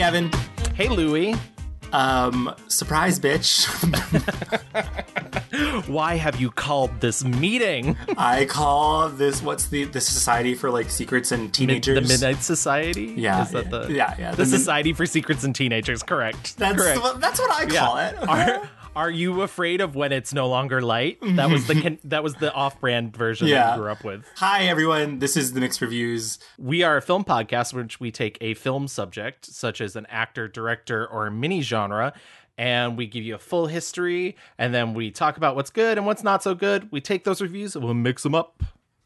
[0.00, 0.30] Hey, Gavin.
[0.76, 1.34] Hey, Louie.
[1.92, 3.66] Um, surprise, bitch.
[5.88, 7.98] Why have you called this meeting?
[8.16, 11.96] I call this what's the the Society for like Secrets and Teenagers.
[12.00, 13.12] the Midnight Society?
[13.14, 16.02] Yeah, Is that yeah, the yeah, yeah, The, the mid- Society for Secrets and Teenagers,
[16.02, 16.56] correct.
[16.56, 17.02] That's correct.
[17.02, 18.16] what, that's what I call it.
[18.26, 21.18] Are, are you afraid of when it's no longer light?
[21.22, 23.74] That was the that was the off-brand version that Yeah.
[23.76, 24.24] you grew up with.
[24.36, 26.38] Hi everyone, this is the Mixed Reviews.
[26.58, 30.06] We are a film podcast in which we take a film subject, such as an
[30.10, 32.12] actor, director, or a mini genre,
[32.58, 36.06] and we give you a full history, and then we talk about what's good and
[36.06, 36.90] what's not so good.
[36.90, 38.62] We take those reviews and we'll mix them up.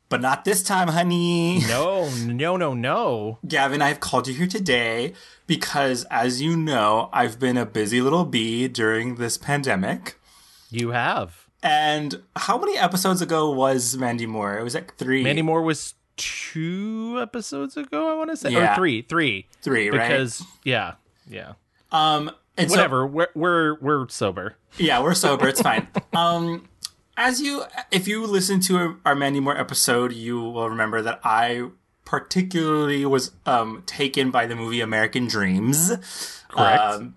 [0.09, 1.61] But not this time, honey.
[1.67, 3.39] No, no, no, no.
[3.49, 5.13] Gavin, I've called you here today
[5.47, 10.19] because, as you know, I've been a busy little bee during this pandemic.
[10.71, 11.47] You have.
[11.63, 14.59] And how many episodes ago was Mandy Moore?
[14.59, 15.23] It was like three.
[15.23, 18.51] Mandy Moore was two episodes ago, I want to say.
[18.51, 18.73] Yeah.
[18.73, 19.47] Or three, three.
[19.63, 20.09] Three, right?
[20.09, 20.95] Because, yeah,
[21.29, 21.55] yeah.
[21.91, 23.07] Um, and so- Whatever.
[23.07, 24.57] we're, we're, we're sober.
[24.77, 25.49] Yeah, we're sober.
[25.49, 25.89] It's fine.
[26.15, 26.69] Um,
[27.17, 31.69] as you, if you listen to our Mandy Moore episode, you will remember that I
[32.05, 35.89] particularly was um, taken by the movie American Dreamz.
[36.49, 36.83] Correct.
[36.83, 37.15] Um,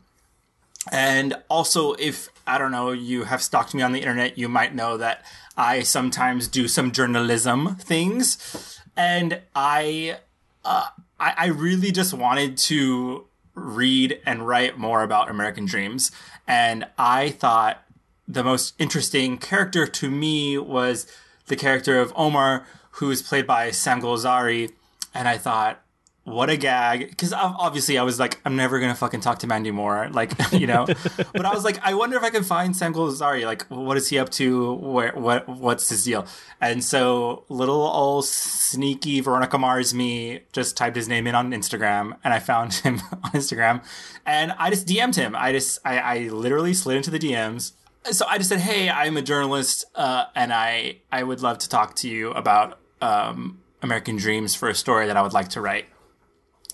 [0.92, 4.74] and also, if I don't know, you have stalked me on the internet, you might
[4.74, 5.26] know that
[5.58, 10.20] I sometimes do some journalism things, and I,
[10.64, 10.88] uh,
[11.20, 13.26] I, I really just wanted to
[13.56, 16.12] read and write more about American Dreamz,
[16.48, 17.84] and I thought
[18.28, 21.08] the most interesting character to me was
[21.48, 24.72] the character of Omar, who is played by Sam Golzari,
[25.14, 25.82] and I thought,
[26.28, 27.10] what a gag!
[27.10, 30.68] Because obviously I was like, I'm never gonna fucking talk to Mandy Moore, like you
[30.68, 30.86] know.
[30.86, 33.46] but I was like, I wonder if I can find Sam Golzari.
[33.46, 34.74] Like, what is he up to?
[34.74, 36.28] Where, what, what's his deal?
[36.60, 42.18] And so little old sneaky Veronica Mars me just typed his name in on Instagram,
[42.26, 43.82] and I found him on Instagram,
[44.26, 45.34] and I just DM'd him.
[45.34, 47.72] I just, I, I literally slid into the DMs
[48.12, 51.70] so I just said, "Hey, I'm a journalist, uh, and I I would love to
[51.70, 55.62] talk to you about um, American Dreamz for a story that I would like to
[55.62, 55.86] write."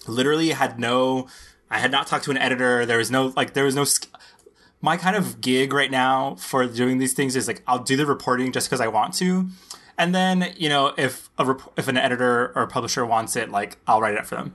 [0.08, 1.28] Literally, had no,
[1.70, 2.86] I had not talked to an editor.
[2.86, 3.86] There was no like, there was no.
[4.82, 8.06] My kind of gig right now for doing these things is like I'll do the
[8.06, 9.48] reporting just because I want to,
[9.98, 13.78] and then you know if a rep- if an editor or publisher wants it, like
[13.88, 14.54] I'll write it up for them.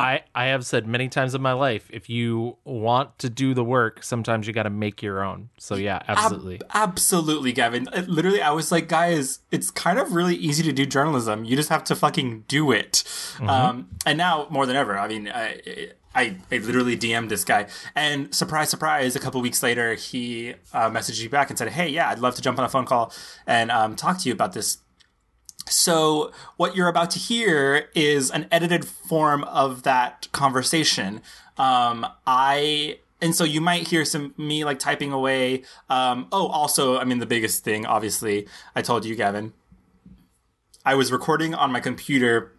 [0.00, 3.62] I, I have said many times in my life, if you want to do the
[3.64, 5.50] work, sometimes you got to make your own.
[5.58, 6.60] So yeah, absolutely.
[6.72, 7.88] Absolutely, Gavin.
[7.92, 11.44] It- literally, I was like, guys, it's kind of really easy to do journalism.
[11.44, 13.04] You just have to fucking do it.
[13.46, 15.60] Um, and now more than ever, I mean, I,
[16.14, 20.90] I, I literally DM'd this guy, and surprise, surprise, a couple weeks later, he uh,
[20.90, 23.12] messaged me back and said, "Hey, yeah, I'd love to jump on a phone call
[23.46, 24.78] and um, talk to you about this."
[25.68, 31.22] So, what you're about to hear is an edited form of that conversation.
[31.56, 35.62] Um, I and so you might hear some me like typing away.
[35.88, 39.52] Um, oh, also, I mean, the biggest thing, obviously, I told you, Gavin.
[40.84, 42.52] I was recording on my computer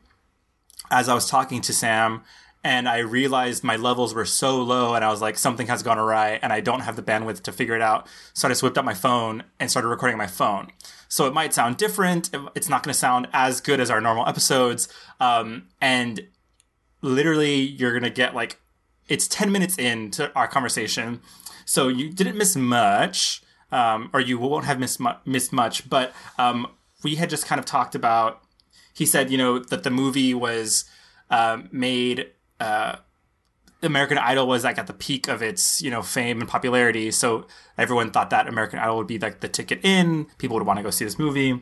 [0.92, 2.22] as I was talking to Sam,
[2.64, 5.98] and I realized my levels were so low, and I was like, something has gone
[5.98, 8.08] awry, and I don't have the bandwidth to figure it out.
[8.34, 10.72] So I just whipped out my phone and started recording my phone.
[11.08, 12.30] So it might sound different.
[12.56, 14.88] It's not going to sound as good as our normal episodes.
[15.20, 16.28] Um, and
[17.02, 18.60] literally, you're going to get like,
[19.10, 21.20] it's 10 minutes into our conversation.
[21.66, 25.90] So you didn't miss much, um, or you won't have missed, mu- missed much.
[25.90, 26.68] But um,
[27.04, 28.42] we had just kind of talked about,
[28.94, 30.86] he said, you know, that the movie was
[31.30, 32.28] um, made.
[32.62, 32.96] Uh,
[33.84, 37.10] American Idol was like at the peak of its, you know, fame and popularity.
[37.12, 40.28] So everyone thought that American Idol would be like the ticket in.
[40.38, 41.60] People would want to go see this movie.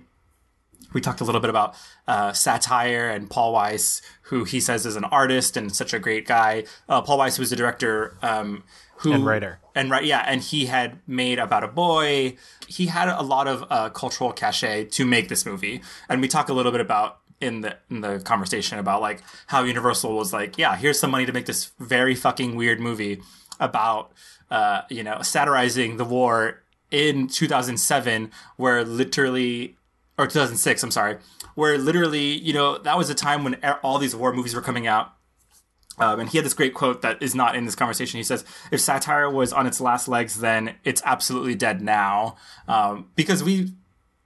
[0.92, 1.76] We talked a little bit about
[2.08, 6.26] uh, satire and Paul Weitz, who he says is an artist and such a great
[6.28, 6.66] guy.
[6.90, 8.64] Uh, Paul Weitz was the director, um,
[8.98, 9.60] who And writer.
[9.76, 12.36] and right, yeah, and he had made About a Boy.
[12.68, 16.50] He had a lot of uh, cultural cachet to make this movie, and we talk
[16.50, 20.58] a little bit about in the in the conversation about like how Universal was like,
[20.58, 23.22] yeah, here's some money to make this very fucking weird movie
[23.60, 24.12] about
[24.52, 29.78] uh, you know satirizing the war in 2007, where literally
[30.18, 31.18] or 2006, I'm sorry,
[31.56, 34.88] where literally you know that was a time when all these war movies were coming
[34.88, 35.14] out.
[35.98, 38.18] Um, and he had this great quote that is not in this conversation.
[38.18, 42.38] He says, "If satire was on its last legs, then it's absolutely dead now."
[42.70, 43.74] Um, because we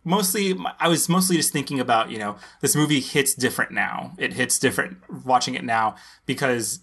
[0.03, 4.13] mostly, I was mostly just thinking about, you know, this movie hits different now.
[4.17, 5.95] It hits different watching it now
[6.25, 6.79] because,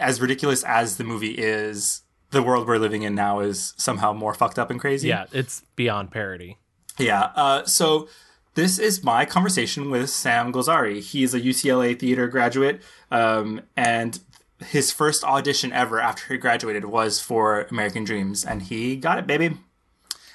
[0.00, 4.34] as ridiculous as the movie is, the world we're living in now is somehow more
[4.34, 5.08] fucked up and crazy.
[5.08, 6.58] Yeah, it's beyond parody.
[6.98, 7.30] Yeah.
[7.34, 8.08] Uh, so
[8.54, 11.00] this is my conversation with Sam Golzari.
[11.00, 14.18] He's a UCLA theater graduate, um, and
[14.60, 19.26] his first audition ever after he graduated was for American Dreamz, and he got it,
[19.26, 19.56] baby.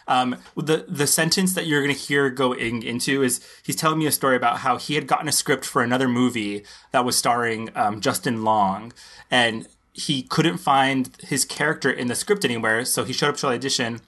[0.08, 4.06] Um, the the sentence that you're going to hear going into is he's telling me
[4.06, 7.70] a story about how he had gotten a script for another movie that was starring
[7.76, 8.94] um, Justin Long,
[9.32, 13.48] and he couldn't find his character in the script anywhere, so he showed up to
[13.48, 14.02] the audition,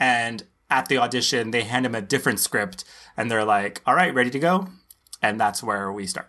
[0.00, 2.84] and at the audition they hand him a different script,
[3.16, 4.68] and they're like, "All right, ready to go,"
[5.22, 6.28] and that's where we start.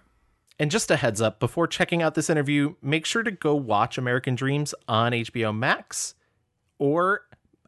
[0.59, 3.97] And just a heads up before checking out this interview, make sure to go watch
[3.97, 6.15] American Dreamz on HBO Max
[6.79, 7.26] or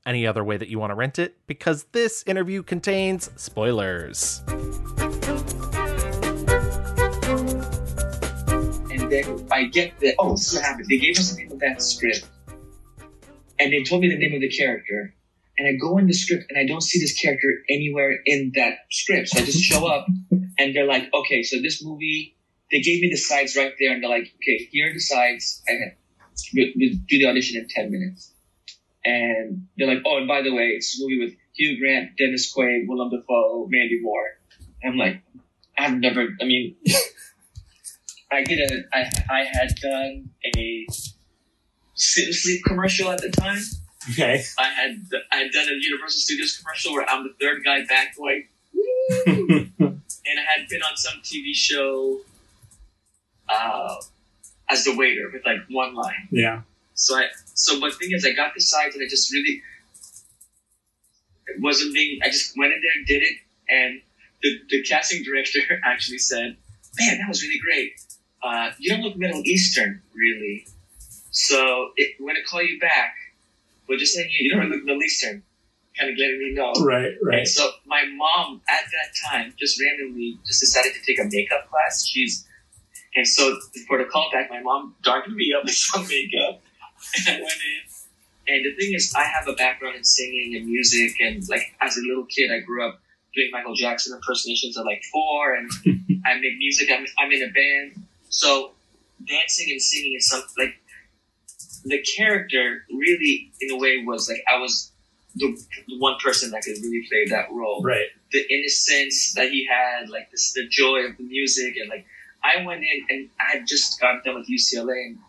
[0.10, 4.42] any other way that you want to rent it because this interview contains spoilers.
[8.90, 10.88] And then I get the oh, this is what happened.
[10.90, 12.28] They gave us the name of that script,
[13.60, 15.14] and they told me the name of the character.
[15.60, 18.78] And I go in the script and I don't see this character anywhere in that
[18.92, 19.28] script.
[19.28, 20.08] So I just show up
[20.58, 22.34] and they're like, okay, so this movie,
[22.72, 25.62] they gave me the sides right there and they're like, okay, here are the sides.
[25.68, 25.98] I had,
[26.54, 28.29] do the audition in 10 minutes.
[29.06, 32.54] And they're like, oh, and by the way, it's a movie with Hugh Grant, Dennis
[32.54, 34.38] Quaid, Willem Dafoe, Mandy Moore.
[34.82, 35.22] And I'm like,
[35.78, 36.76] I've never, I mean,
[38.32, 40.86] I did a, I, I had done a
[41.96, 43.62] sleep commercial at the time.
[44.12, 44.44] Okay.
[44.58, 45.02] I had,
[45.32, 48.48] I had done a Universal Studios commercial where I'm the third guy back going,
[49.28, 52.20] and I had been on some TV show,
[53.50, 53.96] uh,
[54.70, 56.28] as the waiter with like one line.
[56.32, 56.62] Yeah.
[57.00, 59.64] So I, so but thing is, I got the sides and I just really
[61.48, 62.20] it wasn't being.
[62.22, 63.36] I just went in there and did it,
[63.70, 64.02] and
[64.44, 66.58] the the casting director actually said,
[67.00, 67.94] "Man, that was really great.
[68.44, 70.68] Uh, you don't look Middle Eastern, really.
[71.32, 73.16] So it, gonna call you back,
[73.88, 75.44] we're just saying you, you don't look Middle Eastern."
[75.98, 76.72] Kind of letting me know.
[76.82, 77.40] Right.
[77.40, 81.70] And so my mom at that time just randomly just decided to take a makeup
[81.70, 82.06] class.
[82.06, 82.48] She's
[83.16, 83.58] and so
[83.88, 86.62] for the callback, my mom darkened me up with some makeup,
[87.18, 88.56] and I went in.
[88.56, 91.98] And the thing is, I have a background in singing and music, and like as
[91.98, 93.00] a little kid, I grew up
[93.36, 95.70] doing Michael Jackson impersonations at like four, and
[96.26, 96.90] I make music.
[96.92, 98.72] I'm, I'm in a band, so
[99.28, 100.76] dancing and singing is something like
[101.86, 104.92] the character really, in a way, was like I was
[105.36, 105.56] the,
[105.88, 107.84] the one person that could really play that role.
[107.84, 108.08] Right.
[108.32, 112.06] The innocence that he had, like this, the joy of the music, and like
[112.44, 115.20] I went in and I had just gotten done with UCLA and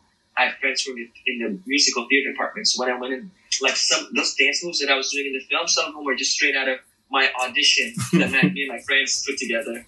[0.40, 2.66] I had friends from in the musical theater department.
[2.66, 5.32] So when I went in, like some those dance moves that I was doing in
[5.34, 6.78] the film, some of them were just straight out of
[7.10, 9.84] my audition that me and my friends put together.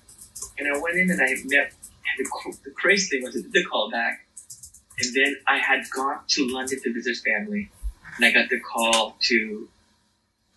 [0.59, 1.73] And I went in and I met
[2.19, 4.17] and the, the crazy thing was I did the callback,
[5.01, 7.71] and then I had gone to London to visit family,
[8.17, 9.69] and I got the call to.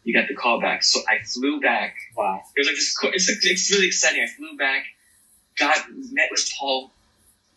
[0.03, 1.95] You got the call back, so I flew back.
[2.15, 2.41] Wow.
[2.55, 2.95] It was like this.
[3.01, 4.21] It's, like, it's really exciting.
[4.21, 4.85] I flew back,
[5.57, 5.77] got
[6.11, 6.91] met with Paul,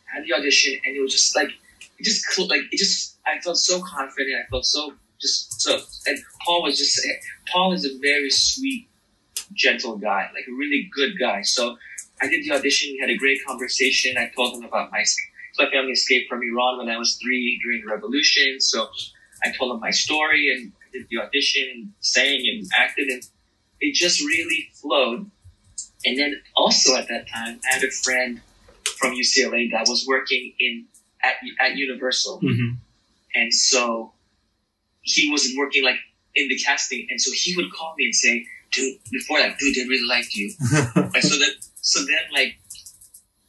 [0.07, 1.51] had the audition, and it was just like
[1.99, 3.19] it just like it just.
[3.27, 4.37] I felt so confident.
[4.45, 5.79] I felt so just so.
[6.07, 7.13] And Paul was just eh,
[7.53, 8.89] Paul is a very sweet,
[9.53, 11.43] gentle guy, like a really good guy.
[11.43, 11.77] So
[12.23, 12.91] I did the audition.
[12.93, 14.17] We had a great conversation.
[14.17, 15.05] I told him about my
[15.59, 18.61] my family escaped from Iran when I was three during the revolution.
[18.61, 18.89] So
[19.43, 23.23] I told him my story and did the audition, sang and acted, and
[23.81, 25.31] it just really flowed.
[26.05, 28.41] And then also at that time, I had a friend
[28.99, 30.87] from UCLA that was working in
[31.25, 32.75] at, at Universal, Mm-hmm.
[33.35, 34.13] and so
[35.03, 35.97] he wasn't working like
[36.35, 39.75] in the casting, and so he would call me and say, "Dude, before that, dude,
[39.75, 40.53] they really liked you."
[40.95, 42.59] and so then, so then, like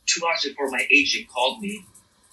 [0.05, 1.83] two hours before my agent called me,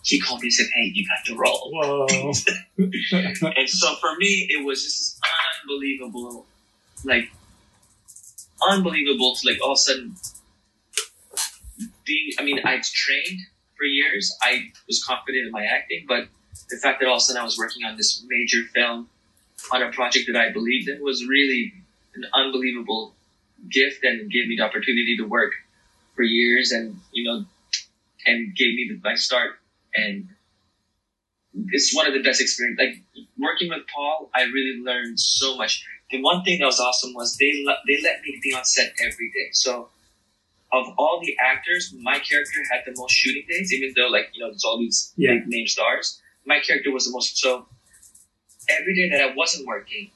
[0.05, 2.33] he called me and said, "Hey, you got the role." Whoa.
[3.57, 5.21] and so for me, it was just
[5.63, 6.47] unbelievable,
[7.05, 7.31] like
[8.71, 10.15] unbelievable to like all of a sudden
[12.05, 12.31] being.
[12.39, 13.41] I mean, I'd trained
[13.77, 14.37] for years.
[14.43, 16.29] I was confident in my acting, but
[16.71, 19.09] the fact that all of a sudden I was working on this major film
[19.73, 21.73] on a project that I believed in was really
[22.15, 23.15] an unbelievable
[23.71, 25.53] gift and gave me the opportunity to work
[26.15, 27.45] for years and you know
[28.27, 29.53] and gave me the, my start
[29.95, 30.29] and
[31.73, 32.79] it's one of the best experiences.
[32.79, 37.13] like working with paul i really learned so much the one thing that was awesome
[37.15, 39.89] was they they let me be on set every day so
[40.73, 44.41] of all the actors my character had the most shooting days even though like you
[44.41, 45.35] know there's all these Yeah.
[45.35, 47.67] big name stars my character was the most so
[48.69, 50.11] every day that i wasn't working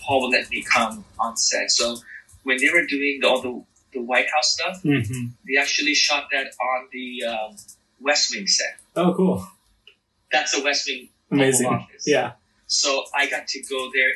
[0.00, 1.96] paul would let me come on set so
[2.44, 5.26] when they were doing the, all the, the white house stuff Mm-hmm.
[5.46, 7.56] they actually shot that on the um,
[8.02, 8.78] West Wing set.
[8.96, 9.46] Oh, cool.
[10.32, 11.66] That's the West Wing Amazing.
[11.66, 12.04] Office.
[12.06, 12.32] Yeah.
[12.66, 14.12] So I got to go there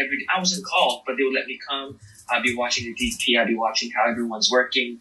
[0.00, 0.24] every.
[0.32, 1.98] I wasn't called, but they would let me come.
[2.30, 3.38] I'd be watching the DP.
[3.38, 5.00] I'd be watching how everyone's working.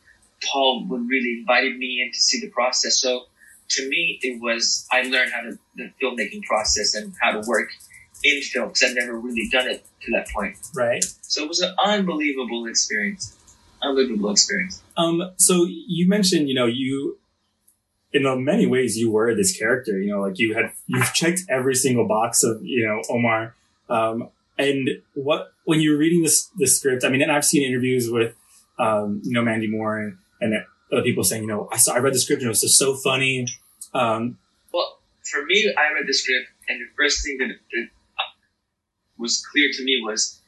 [0.52, 3.00] Paul would really invited me in to see the process.
[3.00, 3.26] So
[3.70, 7.70] to me, it was I learned how to the filmmaking process and how to work
[8.24, 10.58] in film because I'd never really done it to that point.
[10.76, 11.04] Right.
[11.22, 13.36] So it was an unbelievable experience.
[13.82, 14.82] Unbelievable experience.
[14.98, 17.18] Um, so you mentioned, you know, you,
[18.12, 21.76] in many ways, you were this character, you know, like you had, you've checked every
[21.76, 23.56] single box of, you know, Omar.
[23.90, 27.68] Um, and what, when you were reading this, the script, I mean, and I've seen
[27.68, 28.36] interviews with,
[28.78, 30.54] um, you know, Mandy Moore and, and
[30.92, 32.78] other people saying, you know, I saw, I read the script and it was just
[32.78, 33.48] so funny.
[33.94, 34.38] Um,
[34.72, 37.88] well, for me, I read the script and the first thing that, that
[39.18, 40.42] was clear to me was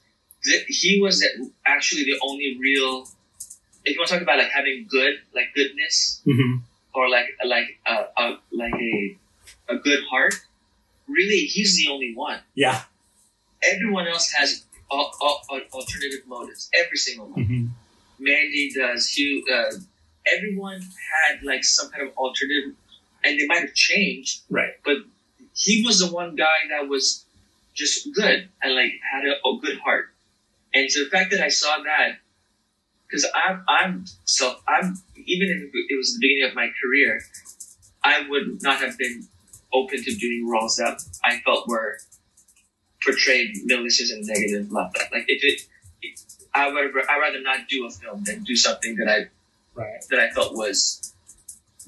[0.46, 1.26] that he was
[1.66, 3.08] actually the only real
[3.86, 6.60] if you want to talk about like having good, like goodness, mm-hmm.
[6.94, 9.18] or like like a, a like a
[9.70, 10.36] a good heart,
[11.08, 12.40] really, he's the only one.
[12.56, 12.84] Yeah.
[13.64, 16.70] Everyone else has all, all, all alternative motives.
[16.78, 17.44] Every single one.
[17.44, 17.66] Mm-hmm.
[18.20, 19.08] Mandy does.
[19.08, 19.44] Hugh.
[19.52, 19.76] Uh,
[20.36, 22.76] everyone had like some kind of alternative,
[23.24, 24.42] and they might have changed.
[24.50, 24.74] Right.
[24.84, 24.98] But
[25.54, 27.26] he was the one guy that was
[27.74, 30.06] just good and like had a, a good heart.
[30.74, 32.18] And so the fact that I saw that
[33.08, 37.22] because I'm I'm so I'm even if it was the beginning of my career,
[38.04, 39.28] I would not have been
[39.74, 41.98] open to doing roles that I felt were
[43.04, 45.12] portrayed malicious and negative like that.
[45.12, 45.62] Like if it,
[46.54, 49.30] I would I rather not do a film than do something that I
[49.74, 50.04] right.
[50.10, 51.14] that I felt was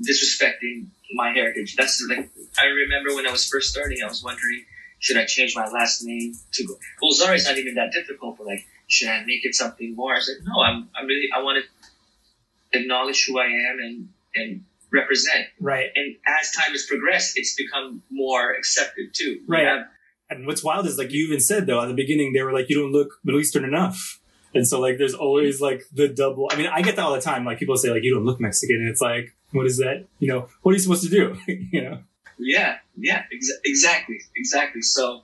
[0.01, 1.75] disrespecting my heritage.
[1.75, 2.29] That's like
[2.59, 4.65] I remember when I was first starting, I was wondering
[4.99, 8.65] should I change my last name to well Zari's not even that difficult, but like
[8.87, 10.15] should I make it something more?
[10.15, 14.63] I said, no, I'm, I'm really, I want to acknowledge who I am and, and
[14.91, 15.47] represent.
[15.59, 15.89] Right.
[15.95, 19.41] And as time has progressed, it's become more accepted too.
[19.47, 19.65] Right.
[19.65, 19.87] Have,
[20.29, 22.69] and what's wild is like you even said though, at the beginning, they were like,
[22.69, 24.19] you don't look Middle Eastern enough.
[24.53, 27.21] And so like, there's always like the double, I mean, I get that all the
[27.21, 27.45] time.
[27.45, 28.77] Like people say like, you don't look Mexican.
[28.77, 30.05] And it's like, what is that?
[30.19, 31.37] You know, what are you supposed to do?
[31.71, 31.99] you know?
[32.37, 32.77] Yeah.
[32.95, 33.23] Yeah.
[33.31, 34.19] Ex- exactly.
[34.35, 34.81] Exactly.
[34.81, 35.23] So,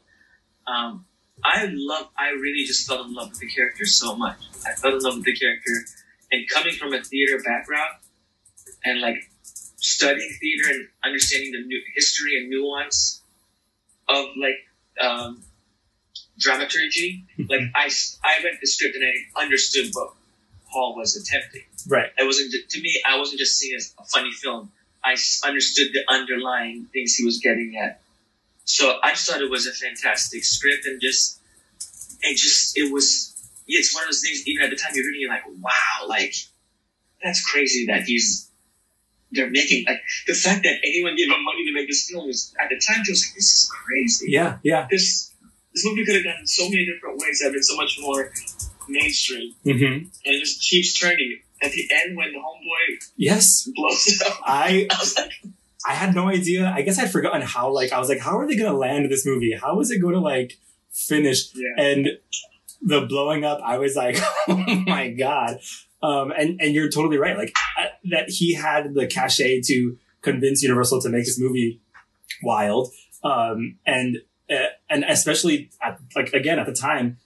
[0.67, 1.05] um,
[1.43, 4.37] I love, I really just fell in love with the character so much.
[4.65, 5.71] I fell in love with the character,
[6.31, 7.95] and coming from a theater background,
[8.83, 13.23] and like studying theater and understanding the new history and nuance
[14.09, 14.57] of like
[15.01, 15.43] um,
[16.37, 17.25] dramaturgy.
[17.49, 17.89] like I,
[18.23, 20.13] I read the script and I understood what
[20.71, 21.63] Paul was attempting.
[21.87, 22.11] Right.
[22.17, 23.01] It wasn't to me.
[23.07, 24.71] I wasn't just seeing it as a funny film.
[25.03, 25.15] I
[25.45, 28.01] understood the underlying things he was getting at
[28.69, 31.39] so I just thought it was a fantastic script and just,
[32.21, 35.21] it just, it was, it's one of those things, even at the time you're reading,
[35.21, 36.35] you're like, wow, like,
[37.23, 38.48] that's crazy that he's,
[39.31, 42.53] they're making, like, the fact that anyone gave him money to make this film was,
[42.59, 44.27] at the time, it was like, this is crazy.
[44.29, 44.87] Yeah, yeah.
[44.89, 45.33] This,
[45.73, 48.31] this movie could have gone so many different ways have been so much more
[48.87, 49.53] mainstream.
[49.65, 49.93] Mm-hmm.
[49.93, 51.39] And it just keeps turning.
[51.61, 55.31] At the end, when the homeboy yes blows up, I, I was like,
[55.85, 56.71] I had no idea.
[56.73, 59.11] I guess I'd forgotten how, like, I was like, how are they going to land
[59.11, 59.53] this movie?
[59.53, 60.57] How is it going to, like,
[60.91, 61.53] finish?
[61.53, 61.83] Yeah.
[61.83, 62.07] And
[62.81, 64.17] the blowing up, I was like,
[64.47, 65.59] oh my God.
[66.01, 67.37] Um, and, and you're totally right.
[67.37, 71.81] Like, uh, that he had the cachet to convince Universal to make this movie
[72.41, 72.89] wild.
[73.23, 74.17] Um, and,
[74.49, 77.17] uh, and especially at, like, again, at the time,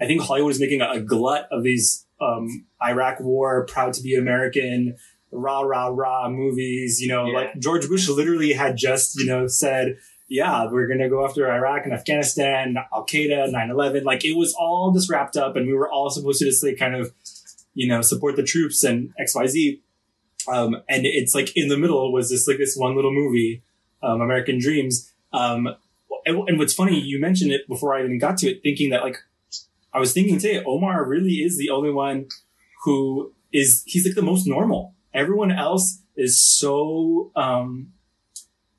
[0.00, 4.02] I think Hollywood was making a, a glut of these, um, Iraq war, proud to
[4.02, 4.96] be American,
[5.30, 7.00] rah rah rah movies.
[7.00, 7.34] You know, yeah.
[7.34, 9.96] like George Bush literally had just you know said,
[10.28, 14.04] yeah, we're gonna go after Iraq and Afghanistan, Al Qaeda, 9-11.
[14.04, 16.78] Like it was all just wrapped up, and we were all supposed to just like
[16.78, 17.12] kind of
[17.74, 19.82] you know support the troops and X Y Z.
[20.46, 23.62] Um, and it's like in the middle was this like this one little movie,
[24.02, 25.10] um, American Dreamz.
[25.32, 25.68] Um,
[26.24, 29.02] and, and what's funny, you mentioned it before I even got to it, thinking that
[29.02, 29.18] like
[29.92, 32.28] I was thinking today, Omar really is the only one
[32.84, 37.92] who is he's like the most normal Everyone else is so um,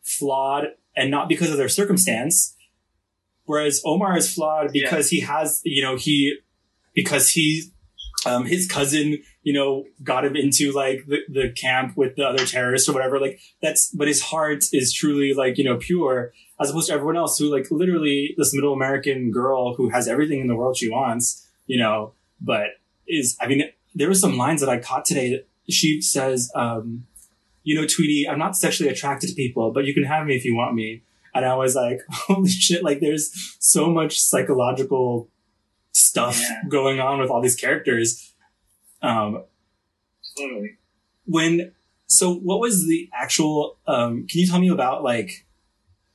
[0.03, 0.67] flawed
[0.99, 2.55] and not because of their circumstance.
[3.45, 5.21] Whereas Omar is flawed because yeah.
[5.21, 6.37] he has, you know, he,
[6.93, 7.63] because he,
[8.25, 12.45] um, his cousin, you know, got him into like the, the camp with the other
[12.45, 13.19] terrorists or whatever.
[13.19, 17.15] Like that's, but his heart is truly like, you know, pure as opposed to everyone
[17.15, 20.89] else who like literally this middle American girl who has everything in the world she
[20.89, 22.67] wants, you know, but
[23.07, 23.63] is, I mean,
[23.95, 27.07] there were some lines that I caught today that she says, um,
[27.63, 30.45] you know, Tweety, I'm not sexually attracted to people, but you can have me if
[30.45, 31.03] you want me.
[31.33, 35.29] And I was like, holy shit, like there's so much psychological
[35.91, 36.61] stuff yeah.
[36.69, 38.33] going on with all these characters.
[39.01, 39.43] Um,
[40.37, 40.77] totally.
[41.25, 41.73] When,
[42.07, 45.45] so what was the actual, um, can you tell me about like,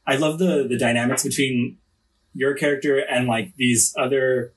[0.06, 1.78] I love the, the dynamics between
[2.34, 4.52] your character and like these other,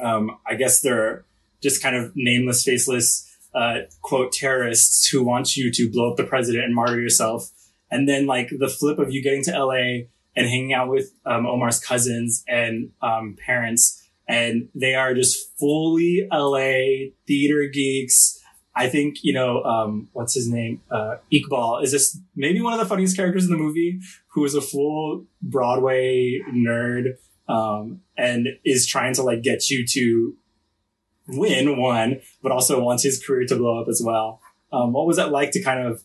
[0.00, 1.24] um, I guess they're
[1.60, 6.24] just kind of nameless, faceless, uh, quote terrorists who want you to blow up the
[6.24, 7.50] president and martyr yourself.
[7.90, 10.04] and then like the flip of you getting to LA
[10.36, 16.28] and hanging out with um, Omar's cousins and um, parents, and they are just fully
[16.32, 18.38] LA theater geeks.
[18.76, 20.80] I think you know um, what's his name.
[20.90, 24.54] Uh, Iqbal is this maybe one of the funniest characters in the movie, who is
[24.54, 27.16] a full Broadway nerd
[27.48, 30.36] um, and is trying to like get you to
[31.28, 34.40] win one, but also wants his career to blow up as well.
[34.72, 36.02] Um, what was that like to kind of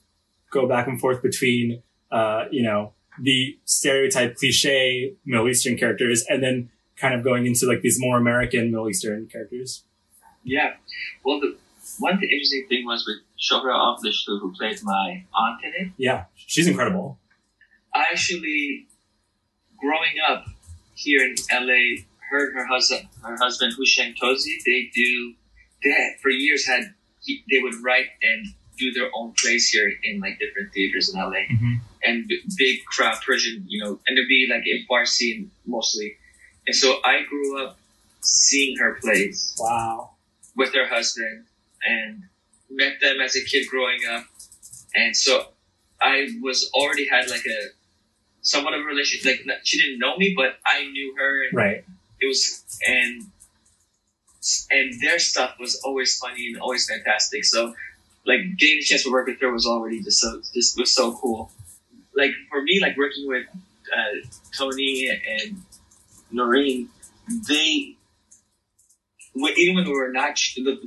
[0.52, 6.44] go back and forth between, uh, you know, the stereotype cliche Middle Eastern characters and
[6.44, 9.84] then kind of going into like these more American Middle Eastern characters?
[10.44, 10.74] Yeah.
[11.24, 11.58] Well, the
[12.00, 15.94] one interesting thing was with Shohreh Aghdashloo, who played my aunt in it.
[15.98, 17.18] Yeah, she's incredible.
[17.94, 18.88] I actually,
[19.78, 20.46] growing up
[20.96, 24.56] here in LA, heard her husband, her husband Houshang Touzi.
[24.66, 25.34] They do.
[25.84, 26.94] They had, for years had
[27.28, 28.48] they would write and
[28.78, 31.80] do their own plays here in like different theaters in LA Mhm.
[32.04, 36.18] and b- big crowd Persian, you know, and to be like in Farsi mostly.
[36.68, 37.78] And so I grew up
[38.22, 40.16] seeing her plays Wow.
[40.56, 41.46] with her husband
[41.86, 42.24] and
[42.70, 44.26] met them as a kid growing up.
[44.96, 45.50] And so
[46.02, 47.60] I was already had like a
[48.42, 49.46] somewhat of a relationship.
[49.46, 51.32] Like she didn't know me, but I knew her.
[51.48, 51.86] And Right.
[52.24, 53.24] It was and
[54.72, 57.46] and their stuff was always funny and always fantastic.
[57.46, 57.74] So
[58.26, 61.18] like getting the chance to work with her was already just so just was so
[61.18, 61.52] cool.
[62.16, 63.46] Like for me, like working with
[63.92, 64.28] uh,
[64.58, 65.62] Tony and
[66.34, 66.88] Noureen,
[67.48, 67.96] they
[69.36, 70.40] even when we were not,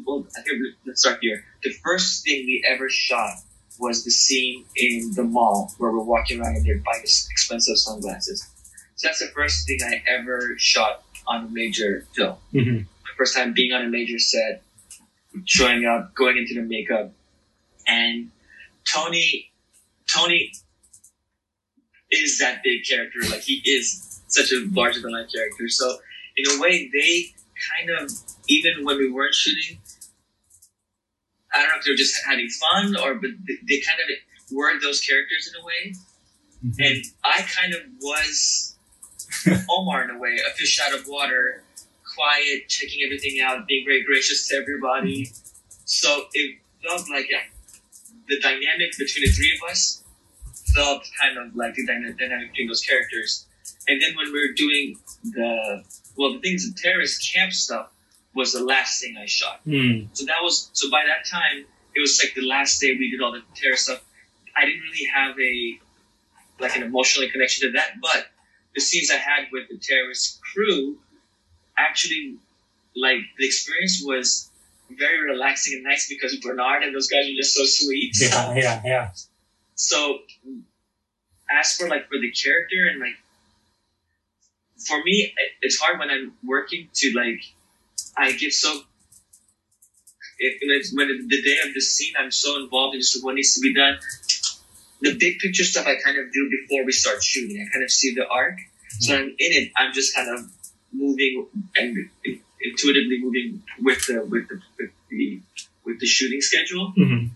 [0.06, 1.44] well, I think let's start here.
[1.62, 3.38] The first thing we ever shot
[3.78, 8.46] was the scene in the mall where we're walking around and they're buying expensive sunglasses.
[8.94, 12.36] So that's the first thing I ever shot on a major film.
[12.52, 14.62] hmm My first time being on a major set,
[15.44, 17.12] showing up, going into the makeup,
[17.86, 18.30] and
[18.92, 19.50] Tony,
[20.08, 20.52] Tony
[22.10, 23.18] is that big character.
[23.30, 25.68] Like he is such a larger than life character.
[25.68, 25.98] So
[26.36, 27.34] in a way, they
[27.76, 28.10] kind of
[28.48, 29.78] even when we weren't shooting,
[31.54, 34.54] I don't know if they were just having fun or but they, they kind of
[34.56, 35.94] were those characters in a way.
[36.78, 38.75] And I kind of was
[39.70, 41.62] Omar in a way, a fish out of water,
[42.14, 45.30] quiet, checking everything out, being very gracious to everybody.
[45.84, 47.28] So it felt like
[48.28, 50.02] the dynamic between the three of us
[50.74, 53.46] felt kind of like the dynamic between those characters.
[53.88, 55.84] And then when we were doing the
[56.16, 57.90] well, the things the terrorist camp stuff
[58.34, 59.60] was the last thing I shot.
[59.66, 60.08] Mm.
[60.12, 63.22] So that was so by that time it was like the last day we did
[63.22, 64.02] all the terrorist stuff.
[64.56, 65.80] I didn't really have a
[66.60, 68.26] like an emotional connection to that, but
[68.76, 70.98] the scenes I had with the terrorist crew
[71.78, 72.36] actually
[72.94, 74.50] like the experience was
[74.90, 78.14] very relaxing and nice because Bernard and those guys are just so sweet.
[78.20, 79.10] Yeah, yeah, yeah.
[79.74, 80.18] So
[81.50, 83.16] as for like for the character and like
[84.86, 87.40] for me it's hard when I'm working to like
[88.16, 88.82] I get so
[90.38, 93.34] it, when, it's, when the day of the scene I'm so involved in just what
[93.36, 93.98] needs to be done.
[95.00, 97.60] The big picture stuff I kind of do before we start shooting.
[97.60, 98.58] I kind of see the arc.
[99.00, 99.72] So I'm in it.
[99.76, 100.50] I'm just kind of
[100.92, 102.08] moving and
[102.60, 105.40] intuitively moving with the with the with the
[105.84, 107.26] with the shooting schedule hmm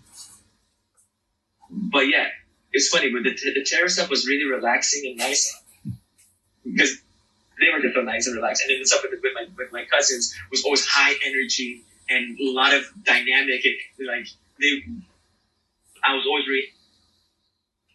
[1.71, 2.27] but yeah,
[2.73, 3.11] it's funny.
[3.11, 5.57] But the, the terror stuff was really relaxing and nice
[6.63, 6.97] because
[7.59, 8.63] they were just so nice and relaxed.
[8.63, 12.37] And then the stuff with, with my with my cousins was always high energy and
[12.39, 13.63] a lot of dynamic.
[13.65, 14.27] And like
[14.59, 14.83] they,
[16.03, 16.45] I was always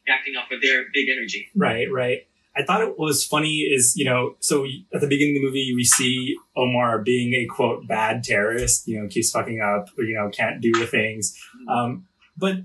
[0.07, 1.49] reacting off of their big energy.
[1.55, 2.27] Right, right.
[2.57, 4.65] I thought it was funny is, you know, so
[4.95, 8.99] at the beginning of the movie, we see Omar being a quote bad terrorist, you
[8.99, 11.39] know, keeps fucking up, or, you know, can't do the things.
[11.69, 12.57] Um, but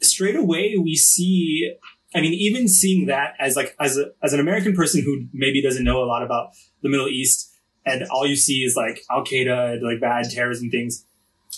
[0.00, 1.74] straight away we see,
[2.14, 5.60] I mean, even seeing that as like, as a, as an American person who maybe
[5.60, 6.52] doesn't know a lot about
[6.82, 7.50] the Middle East
[7.84, 11.04] and all you see is like Al Qaeda, and like bad terrorism things.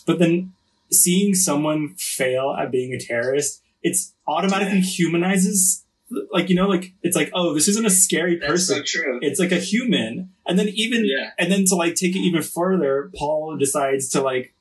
[0.07, 0.53] But then
[0.90, 5.85] seeing someone fail at being a terrorist, it's automatically humanizes
[6.33, 8.77] like you know like it's like oh this isn't a scary That's person.
[8.79, 9.18] so true.
[9.22, 10.31] it's like a human.
[10.46, 11.31] And then even Yeah.
[11.38, 14.55] and then to like take it even further paul decides to like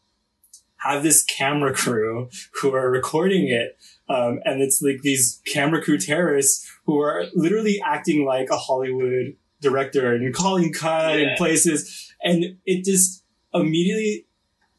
[0.78, 2.30] have this camera crew
[2.62, 3.78] who are recording it.
[4.08, 9.36] Um, and it's like these camera crew terrorists who are literally acting like a hollywood
[9.62, 12.12] director and calling cut in places.
[12.24, 14.28] And it just immediately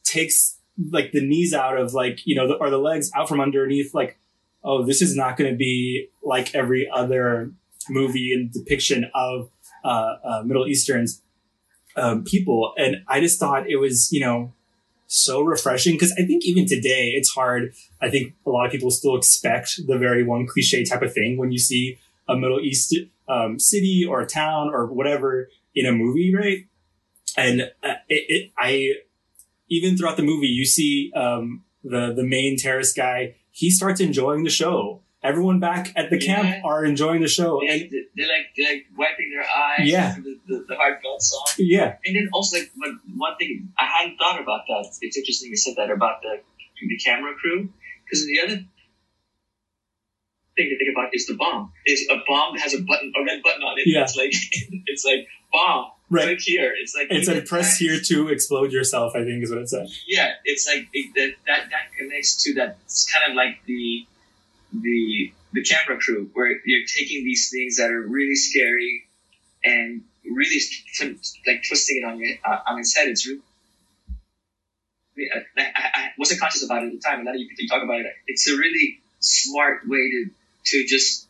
[0.04, 0.58] takes
[0.90, 3.94] like the knees out of like you know the, or the legs out from underneath
[3.94, 4.18] like
[4.66, 7.52] oh this is not going to be like every other
[7.88, 9.48] movie and depiction of
[9.84, 11.22] uh, uh, Middle Eastern's
[11.96, 14.52] um, people, and I just thought it was, you know,
[15.06, 17.72] so refreshing because I think even today it's hard.
[18.02, 21.38] I think a lot of people still expect the very one cliche type of thing
[21.38, 21.98] when you see
[22.28, 22.94] a Middle East
[23.28, 26.66] um, city or a town or whatever in a movie, right?
[27.36, 28.94] And uh, it, it, I
[29.68, 33.36] even throughout the movie, you see um, the the main terrorist guy.
[33.56, 35.00] He starts enjoying the show.
[35.22, 36.34] Everyone back at the Yeah.
[36.34, 37.80] camp are enjoying the show, They, and
[38.14, 39.88] they're like they're like wiping their eyes.
[39.88, 40.14] Yeah.
[40.14, 41.46] The, the, the heartfelt song.
[41.58, 44.84] yeah, And then also like one, one thing I hadn't thought about that.
[45.00, 46.32] It's interesting you said that about the
[46.92, 47.72] the camera crew
[48.04, 48.56] because the other
[50.56, 51.72] thing to think about is the bomb.
[51.86, 53.84] Is a bomb that has a button, a red button on it.
[53.86, 54.02] Yeah.
[54.02, 54.32] It's like
[54.92, 56.26] it's like bomb right.
[56.26, 56.72] right here.
[56.80, 59.12] It's like It said press here to explode yourself.
[59.14, 59.88] I think is what it said.
[60.06, 62.78] Yeah, it's like it, that that that connects to that.
[62.84, 64.06] It's kind of like the
[64.72, 69.04] the the camera crew where you're taking these things that are really scary
[69.64, 70.60] and really
[71.46, 73.08] like twisting it on your uh, on its head.
[73.08, 73.40] It's really
[75.18, 75.62] I, I,
[75.94, 78.00] I wasn't conscious about it at the time, and now that you, you talk about
[78.00, 80.30] it, it's a really smart way to
[80.66, 81.26] to just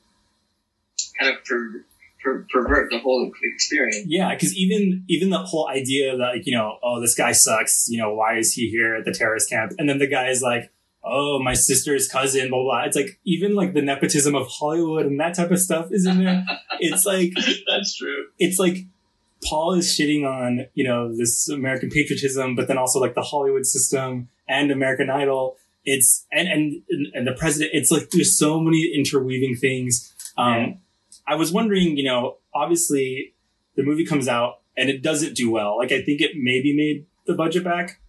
[1.18, 1.84] kind of per,
[2.26, 4.06] per, pervert the whole experience.
[4.06, 7.88] Yeah, because even even the whole idea that like you know, oh, this guy sucks.
[7.88, 9.72] You know, why is he here at the terrorist camp?
[9.78, 10.72] And then the guy is like,
[11.04, 12.84] oh, my sister's cousin, blah blah.
[12.84, 16.24] It's like even like the nepotism of Hollywood and that type of stuff is in
[16.24, 16.44] there.
[16.80, 17.32] it's like
[17.68, 18.26] That's true.
[18.38, 18.78] it's like
[19.44, 23.66] Paul is shitting on, you know, this American patriotism, but then also like the Hollywood
[23.66, 25.56] system and American Idol.
[25.84, 26.82] It's and and
[27.14, 27.70] and the president.
[27.72, 30.12] It's like there's so many interweaving things.
[30.36, 30.72] Um, Yeah.
[31.26, 33.34] I was wondering, you know, obviously
[33.74, 35.78] the movie comes out and it doesn't do well.
[35.78, 38.00] Like I think it maybe made the budget back,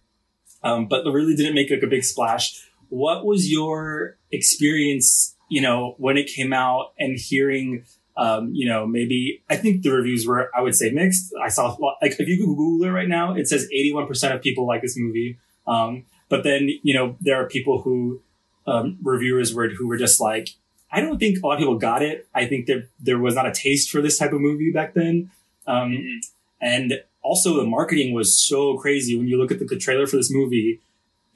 [0.62, 2.68] um, but it really didn't make like a big splash.
[2.88, 7.84] What was your experience, you know, when it came out and hearing
[8.18, 11.32] um, you know, maybe I think the reviews were, I would say, mixed.
[11.40, 14.82] I saw like if you Google it right now, it says 81% of people like
[14.82, 15.38] this movie.
[15.68, 18.20] Um, but then you know there are people who
[18.66, 20.48] um, reviewers were who were just like,
[20.90, 22.26] I don't think a lot of people got it.
[22.34, 25.30] I think that there was not a taste for this type of movie back then.
[25.66, 26.18] Um, Mhm.
[26.60, 30.16] and also the marketing was so crazy when you look at the, the trailer for
[30.16, 30.80] this movie.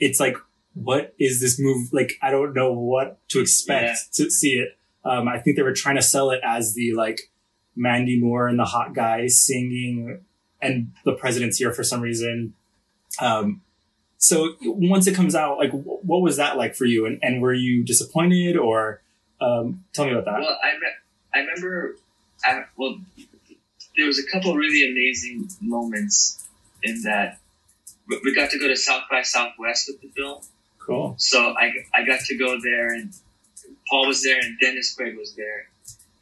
[0.00, 0.36] It's like,
[0.74, 1.88] what is this movie?
[1.92, 4.24] Like, I don't know what to expect Yeah.
[4.24, 4.76] to see it.
[5.04, 7.30] Um, I think they were trying to sell it as the like
[7.76, 10.20] Mandy Moore and the hot guy singing,
[10.62, 12.54] and the president's here for some reason.
[13.20, 13.60] Um,
[14.16, 17.04] so once it comes out, like, wh- what was that like for you?
[17.04, 19.01] And, and were you disappointed, or
[19.42, 20.40] um, tell me about that?
[20.40, 21.96] Well, I, re- I remember,
[22.44, 22.98] I, well,
[23.96, 26.46] there was a couple really amazing moments
[26.82, 27.38] in that
[28.08, 30.40] we- got to go to South by Southwest with the film.
[30.78, 31.14] Cool.
[31.18, 33.12] So I, I got to go there and
[33.88, 35.68] Paul was there and Dennis Quaid was there.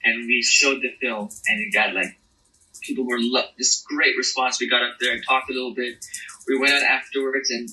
[0.04, 2.18] And we showed the film and it got like,
[2.82, 4.60] people were, lo- this great response.
[4.60, 6.04] We got up there and talked a little bit.
[6.48, 7.68] We went out afterwards and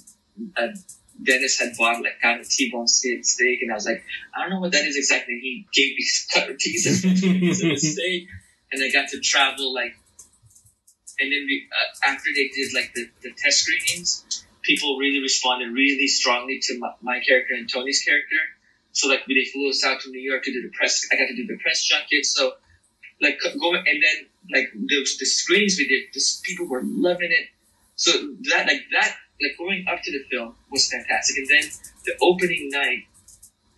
[0.55, 0.67] uh,
[1.23, 4.03] Dennis had bought like kind of T-bone steak, and I was like,
[4.35, 5.39] I don't know what that is exactly.
[5.41, 8.27] He gave me cut pieces pieces of the steak
[8.71, 9.95] and I got to travel like,
[11.19, 15.71] and then we, uh, after they did like the, the test screenings, people really responded
[15.73, 18.35] really strongly to my, my character and Tony's character.
[18.91, 21.05] So like they flew us out to New York to do the press.
[21.11, 22.25] I got to do the press junket.
[22.25, 22.53] So
[23.21, 27.47] like going and then like the, the screenings we did, just people were loving it.
[27.95, 28.11] So
[28.49, 31.37] that like that like going up to the film was fantastic.
[31.37, 31.69] And then
[32.05, 33.05] the opening night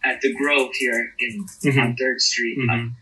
[0.04, 1.82] at the Grove here in Mhm.
[1.82, 2.96] on Third Street, Mhm.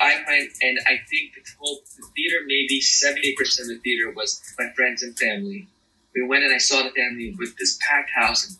[0.00, 4.10] I went and I think the whole the theater, maybe seventy percent of the theater
[4.10, 5.68] was my friends and family.
[6.14, 8.56] We went and I saw the family with this packed house and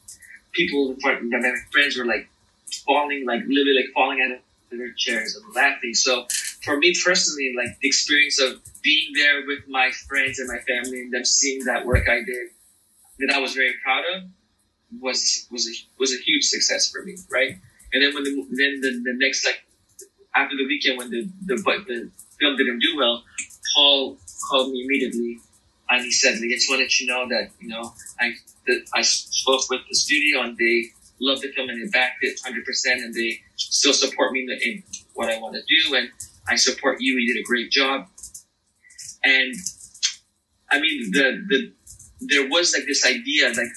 [0.52, 2.28] people in front my friends were like
[2.84, 5.94] falling like literally like falling out of their chairs and laughing.
[5.94, 6.26] So
[6.62, 11.02] for me personally, like the experience of being there with my friends and my family
[11.02, 12.50] and them seeing that work I did
[13.18, 14.22] that I was very proud of
[15.00, 17.59] was was a, was a huge success for me, right?
[17.92, 19.64] And then when the then the, the next like
[20.35, 23.24] after the weekend when the the but the film didn't do well,
[23.74, 25.38] Paul called me immediately
[25.88, 28.33] and he said, "I just want to let you know that you know I
[28.66, 32.38] that I spoke with the studio and they loved the film and they backed it
[32.42, 34.83] 100 percent and they still support me in, in
[35.14, 36.11] what I want to do and
[36.48, 37.14] I support you.
[37.16, 38.09] You did a great job."
[39.24, 39.55] And
[40.70, 41.72] I mean the the
[42.20, 43.68] there was like this idea like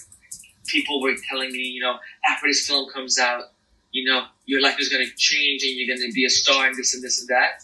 [0.68, 1.98] people were telling me, you know,
[2.30, 3.44] after this film comes out,
[3.92, 6.68] you know, your life is going to change and you're going to be a star
[6.68, 7.64] and this and this and that.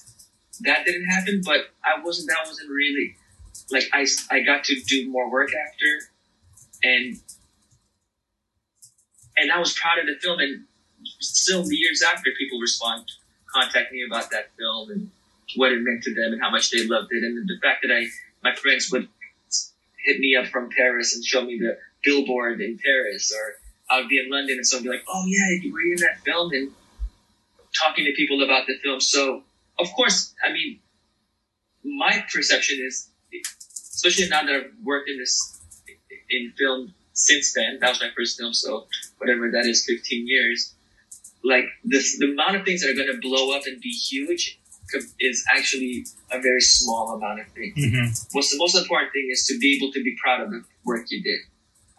[0.62, 3.16] That didn't happen, but I wasn't, that wasn't really,
[3.72, 6.10] like, I, I got to do more work after
[6.84, 7.20] and,
[9.38, 10.64] and I was proud of the film and
[11.20, 13.04] still years after people respond,
[13.54, 15.12] contact me about that film and
[15.56, 17.24] what it meant to them and how much they loved it.
[17.24, 18.08] And the fact that I,
[18.44, 19.08] my friends would
[20.06, 23.56] hit me up from Paris and show me the billboard in Paris, or
[23.89, 25.98] I would be in London and someone would be like, "Oh yeah, you were in
[25.98, 26.72] that film," and
[27.78, 29.02] talking to people about the film.
[29.02, 29.44] So
[29.80, 30.80] of course, I mean,
[31.84, 33.10] my perception is,
[33.94, 35.62] especially now that I've worked in this
[36.30, 37.80] in film since then.
[37.82, 38.88] That was my first film, so
[39.18, 40.74] whatever that is, fifteen years.
[41.44, 44.60] Like the the amount of things that are going to blow up and be huge
[45.19, 47.78] is actually a very small amount of things.
[47.78, 48.28] Mm-hmm.
[48.32, 51.06] What's the most important thing is to be able to be proud of the work
[51.10, 51.39] you did.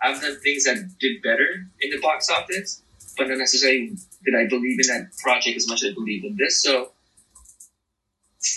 [0.02, 2.82] I've done things that did better in the box office,
[3.16, 6.36] but not necessarily did I believe in that project as much as I believe in
[6.36, 6.62] this.
[6.62, 6.92] So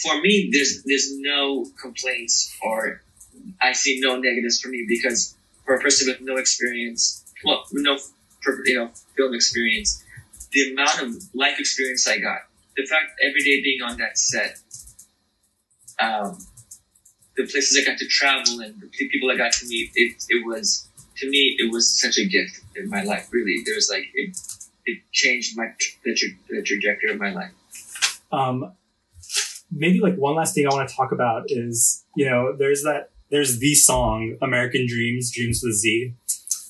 [0.01, 3.01] for me, there's there's no complaints or
[3.61, 7.97] I see no negatives for me because for a person with no experience, well, no
[8.65, 10.03] you know film experience,
[10.51, 12.41] the amount of life experience I got,
[12.79, 14.59] the fact every day being on that set,
[15.99, 16.37] um,
[17.35, 20.45] the places I got to travel and the people I got to meet, it it
[20.45, 20.87] was
[21.17, 23.27] to me it was such a gift in my life.
[23.31, 24.37] Really, there was like it
[24.85, 25.67] it changed my
[26.03, 28.21] the, tra- the trajectory of my life.
[28.31, 28.73] Um,
[29.71, 33.11] maybe like one last thing I want to talk about is you know there's that
[33.29, 36.13] there's the song American Dreams Dreams with Z,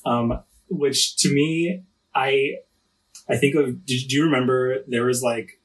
[0.06, 1.84] um, which to me
[2.16, 2.58] I
[3.30, 3.86] I think of.
[3.86, 5.59] Do, do you remember there was like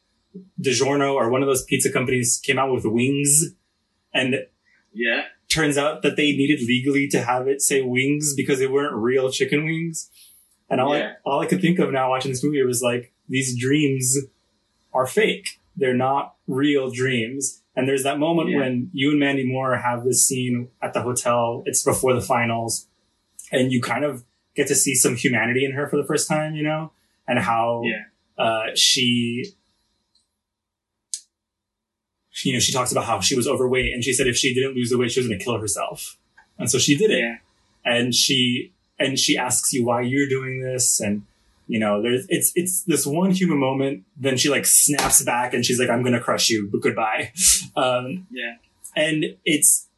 [0.60, 3.54] DiGiorno or one of those pizza companies came out with wings,
[4.12, 4.34] and
[4.92, 8.94] Yeah, turns out that they needed legally to have it say wings because they weren't
[8.94, 10.10] real chicken wings.
[10.70, 11.14] And all, Yeah.
[11.24, 14.16] I, all I could think of now watching this movie was like, these dreams
[14.92, 15.60] are fake.
[15.76, 17.62] They're not real dreams.
[17.76, 18.58] And there's that moment Yeah.
[18.60, 21.62] when you and Mandy Moore have this scene at the hotel.
[21.66, 22.86] It's before the finals.
[23.52, 26.54] And you kind of get to see some humanity in her for the first time,
[26.54, 26.92] you know,
[27.26, 28.04] and how Yeah.
[28.42, 29.44] uh, she
[32.42, 34.74] you know, she talks about how she was overweight and she said if she didn't
[34.74, 36.16] lose the weight, she was going to kill herself.
[36.58, 37.18] And so she did it.
[37.18, 37.36] yeah,
[37.84, 41.00] And she, and she asks you why you're doing this.
[41.00, 41.22] And,
[41.68, 44.04] you know, there's, it's, it's this one human moment.
[44.16, 47.32] Then she like snaps back and she's like, I'm going to crush you, but goodbye.
[47.76, 48.54] Um, yeah,
[48.94, 49.88] and it's,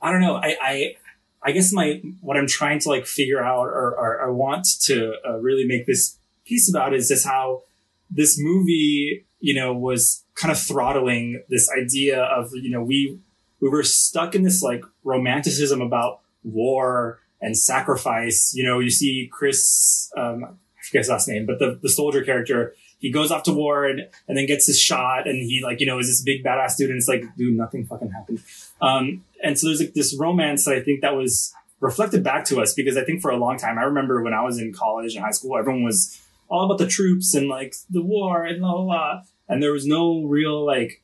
[0.00, 0.36] I don't know.
[0.36, 0.96] I, I,
[1.42, 5.16] I guess my, what I'm trying to like figure out or, or, or want to
[5.28, 7.64] uh, really make this piece about is just how
[8.10, 13.18] this movie, you know, was kind of throttling this idea of, you know, we,
[13.60, 18.52] we were stuck in this like romanticism about war and sacrifice.
[18.54, 22.24] You know, you see Chris, um, I forget his last name, but the, the soldier
[22.24, 25.80] character, he goes off to war and, and then gets his shot and he like,
[25.80, 28.42] you know, is this big badass dude and it's like, dude, nothing fucking happened.
[28.80, 32.60] Um, and so there's like this romance that I think that was reflected back to
[32.60, 35.14] us because I think for a long time, I remember when I was in college
[35.14, 38.72] and high school, everyone was all about the troops and like the war and blah,
[38.72, 39.22] blah, blah.
[39.48, 41.02] And there was no real like,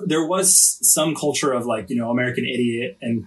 [0.00, 3.26] there was some culture of like, you know, American idiot and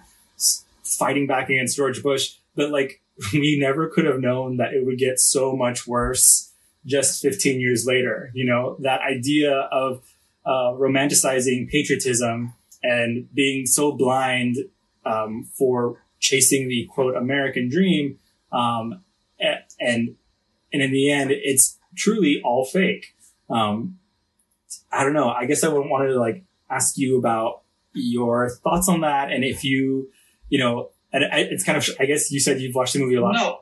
[0.84, 3.01] fighting back against George Bush, but like
[3.34, 6.51] we never could have known that it would get so much worse
[6.86, 8.32] just 15 years later.
[8.34, 10.03] You know, that idea of
[10.45, 12.53] uh, romanticizing patriotism
[12.84, 14.58] and being so blind
[15.06, 18.19] um, for chasing the quote American dream,
[18.51, 19.03] um,
[19.39, 20.15] and
[20.71, 23.13] and in the end, it's truly all fake.
[23.49, 23.99] Um,
[24.91, 25.30] I don't know.
[25.30, 27.62] I guess I would wanted to like ask you about
[27.93, 30.10] your thoughts on that, and if you,
[30.50, 31.88] you know, and I, it's kind of.
[32.00, 33.34] I guess you said you've watched the movie a lot.
[33.34, 33.62] No.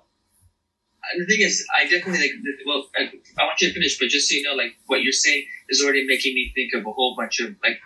[1.19, 2.31] The thing is, I definitely like.
[2.65, 5.13] Well, I, I want you to finish, but just so you know, like what you're
[5.13, 7.79] saying is already making me think of a whole bunch of like.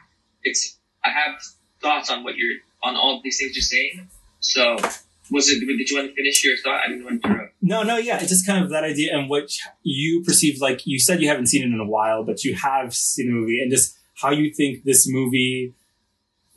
[0.44, 0.78] It's.
[1.04, 1.42] I have
[1.82, 4.10] thoughts on what you're on all these things you're saying.
[4.40, 4.78] So,
[5.32, 5.60] was it?
[5.60, 6.82] Did you want to finish your thought?
[6.86, 7.54] I didn't want to interrupt.
[7.62, 9.52] No, no, yeah, it's just kind of that idea and what
[9.84, 10.60] you perceive.
[10.62, 13.34] Like you said, you haven't seen it in a while, but you have seen the
[13.34, 15.74] movie, and just how you think this movie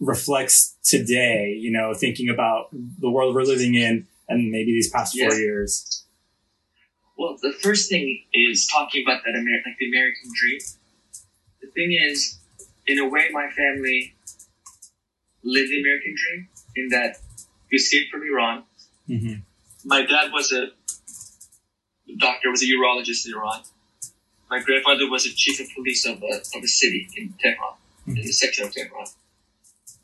[0.01, 1.57] reflects today.
[1.59, 6.05] You know, thinking about the world we're living in, and maybe these past four years.
[7.19, 10.61] Well, the first thing is talking about that Amer- like the American dream.
[11.61, 12.39] The thing is,
[12.87, 14.15] in a way, my family
[15.45, 17.17] lived the American dream in that
[17.73, 18.65] we escaped from Iran.
[19.09, 19.41] Mm-hmm.
[19.85, 20.67] My dad was a
[22.19, 23.63] doctor, was a urologist in Iran.
[24.51, 27.75] My grandfather was a chief of police of a, of a city in Tehran,
[28.07, 29.07] in a section of Tehran.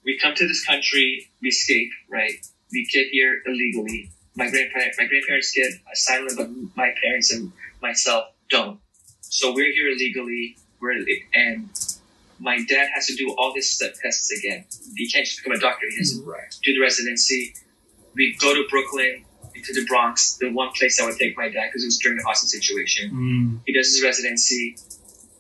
[0.04, 2.32] We come to this country, we escape, right?
[2.72, 4.10] We get here illegally.
[4.36, 7.52] My grandparents, my grandparents get asylum, but my parents and
[7.82, 8.80] myself don't.
[9.20, 10.56] So we're here illegally.
[10.80, 11.04] We're
[11.34, 11.68] and
[12.38, 14.64] my dad has to do all his step tests again.
[14.96, 15.86] He can't just become a doctor.
[15.90, 16.54] He has to Right.
[16.62, 17.54] do the residency.
[18.14, 19.24] We go to Brooklyn,
[19.54, 22.16] into the Bronx, the one place I would take my dad because it was during
[22.18, 23.10] the Austin situation.
[23.10, 23.60] Mm.
[23.66, 24.76] He does his residency.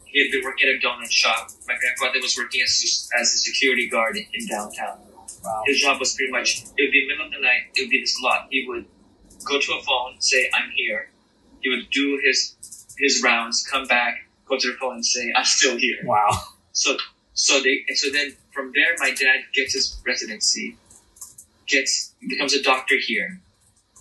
[0.06, 1.50] He had been working at a donut shop.
[1.68, 4.98] My grandfather was working as, as a security guard in downtown.
[5.44, 5.62] Wow.
[5.66, 8.00] His job was pretty much, it would be middle of the night, it would be
[8.00, 8.48] this lot.
[8.50, 8.86] He would
[9.44, 11.10] go to a phone, say I'm here.
[11.60, 12.56] He would do his
[12.98, 15.98] his rounds, come back, go to the phone, and say I'm still here.
[16.04, 16.30] Wow.
[16.72, 16.96] So
[17.34, 20.76] so they and so then from there, my dad gets his residency,
[21.66, 23.40] gets becomes a doctor here,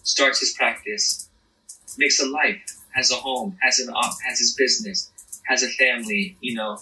[0.03, 1.29] starts his practice,
[1.97, 2.61] makes a life,
[2.95, 3.93] has a home, has an
[4.27, 5.11] has his business,
[5.45, 6.37] has a family.
[6.41, 6.79] You know,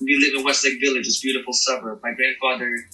[0.00, 2.00] we live in Westlake Village, this beautiful suburb.
[2.02, 2.86] My grandfather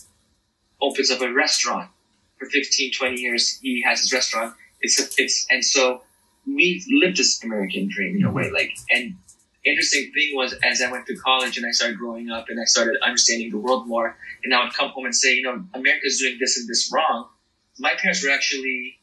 [0.81, 1.91] opens up a restaurant
[2.39, 3.59] for 15, 20 years.
[3.61, 4.55] He has his restaurant.
[4.81, 6.03] It's a, it's and so
[6.47, 8.51] we lived this American dream in a way.
[8.51, 9.17] Like and
[9.69, 12.65] interesting thing was as I went through college and I started growing up and I
[12.65, 16.19] started understanding the world more, and I would come home and say, you know, America's
[16.19, 17.29] doing this and this wrong.
[17.79, 18.99] My parents were actually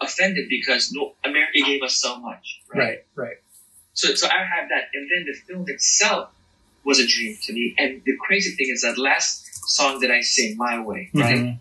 [0.00, 2.60] offended because no, America gave us so much.
[2.74, 3.04] Right.
[3.14, 3.36] Right.
[3.94, 6.30] So, so I have that, and then the film itself
[6.84, 7.74] was a dream to me.
[7.78, 11.36] And the crazy thing is that last song that I sing, "My Way," right?
[11.36, 11.58] Mhm.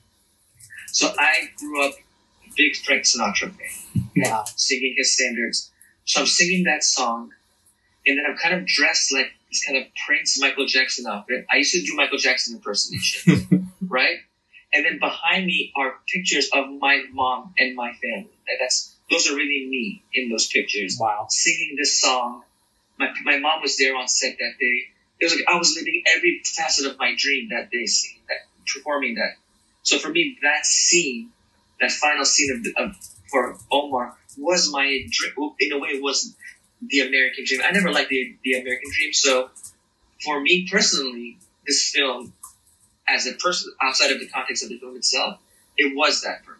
[0.92, 1.94] So I grew up
[2.58, 4.44] big Frank Sinatra fan, Wow.
[4.56, 5.72] singing his standards.
[6.06, 7.32] So I'm singing that song,
[8.06, 11.46] and then I'm kind of dressed like this kind of Prince Michael Jackson outfit.
[11.52, 14.18] I used to do Michael Jackson impersonation, right?
[14.74, 18.32] And then behind me are pictures of my mom and my family.
[18.48, 21.28] And that's those are really me in those pictures Wow.
[21.30, 22.44] singing this song.
[22.98, 24.88] My, my mom was there on set that day.
[25.20, 28.38] It was like I was living every facet of my dream that day, singing that,
[28.66, 29.34] performing that.
[29.84, 31.32] So for me, that scene,
[31.80, 32.96] that final scene of, of
[33.30, 35.52] for Omar was my dream.
[35.60, 36.36] In a way, it was
[36.90, 37.62] the American dream.
[37.64, 39.14] I never liked the the American dream.
[39.14, 39.50] So
[40.24, 42.34] for me personally, this film,
[43.08, 45.40] as a person outside of the context of the film itself,
[45.78, 46.58] it was that for me.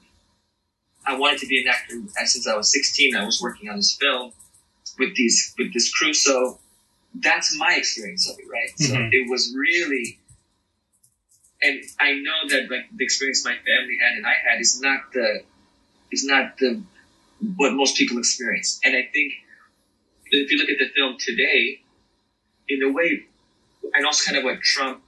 [1.06, 3.16] I wanted to be an actor and since I was 16.
[3.16, 4.34] I was working on this film
[5.00, 6.14] with these with this crew.
[6.14, 6.60] So
[7.16, 8.80] that's my experience of it, right?
[8.80, 9.10] So Mhm.
[9.12, 10.20] it was really,
[11.62, 15.12] and I know that like the experience my family had and I had is not
[15.14, 15.44] the
[16.12, 16.84] is not the
[17.58, 18.80] what most people experience.
[18.84, 19.34] And I think
[20.38, 21.82] if you look at the film today,
[22.70, 23.26] in a way,
[23.94, 25.02] and also kind of what Trump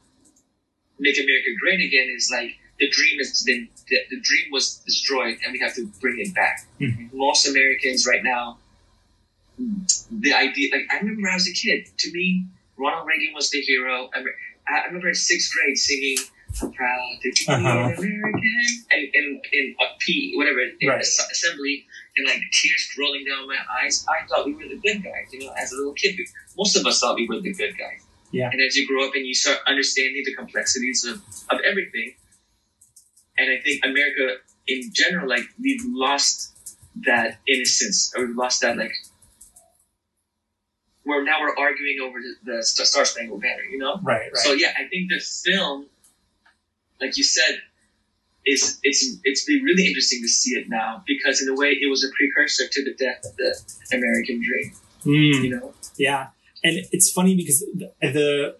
[1.00, 5.38] make America great again is like the dream has been the, the dream was destroyed
[5.44, 6.66] and we have to bring it back.
[6.80, 7.12] Mhm.
[7.14, 8.58] Most Americans right now,
[10.12, 11.88] the idea like I remember when I was a kid.
[11.98, 12.46] To me,
[12.78, 14.10] Ronald Reagan was the hero.
[14.14, 14.34] I, re-
[14.68, 16.26] I remember in sixth grade singing "I'm
[16.60, 17.68] proud to be Uh-huh.
[17.68, 21.02] an American" and in in a P whatever in Right.
[21.02, 21.86] assembly
[22.18, 24.06] and like tears rolling down my eyes.
[24.08, 25.28] I thought we were the good guys.
[25.32, 26.16] You know, as a little kid,
[26.58, 28.02] most of us thought we were the good guys.
[28.32, 28.50] Yeah.
[28.52, 32.16] And as you grow up and you start understanding the complexities of, of everything,
[33.38, 34.38] and I think America
[34.68, 36.52] in general, like we've lost
[37.06, 38.94] that innocence, or we've lost that like.
[41.04, 44.00] Where now we're arguing over the, the Star Spangled Banner, you know.
[44.02, 44.22] Right.
[44.34, 44.38] Right.
[44.38, 45.86] So yeah, I think the film,
[47.02, 47.62] like you said,
[48.46, 51.90] is it's it's been really interesting to see it now because in a way it
[51.90, 54.72] was a precursor to the death of the American dream.
[55.04, 55.44] Mm.
[55.44, 55.74] You know.
[55.98, 56.28] Yeah,
[56.64, 58.56] and it's funny because the, the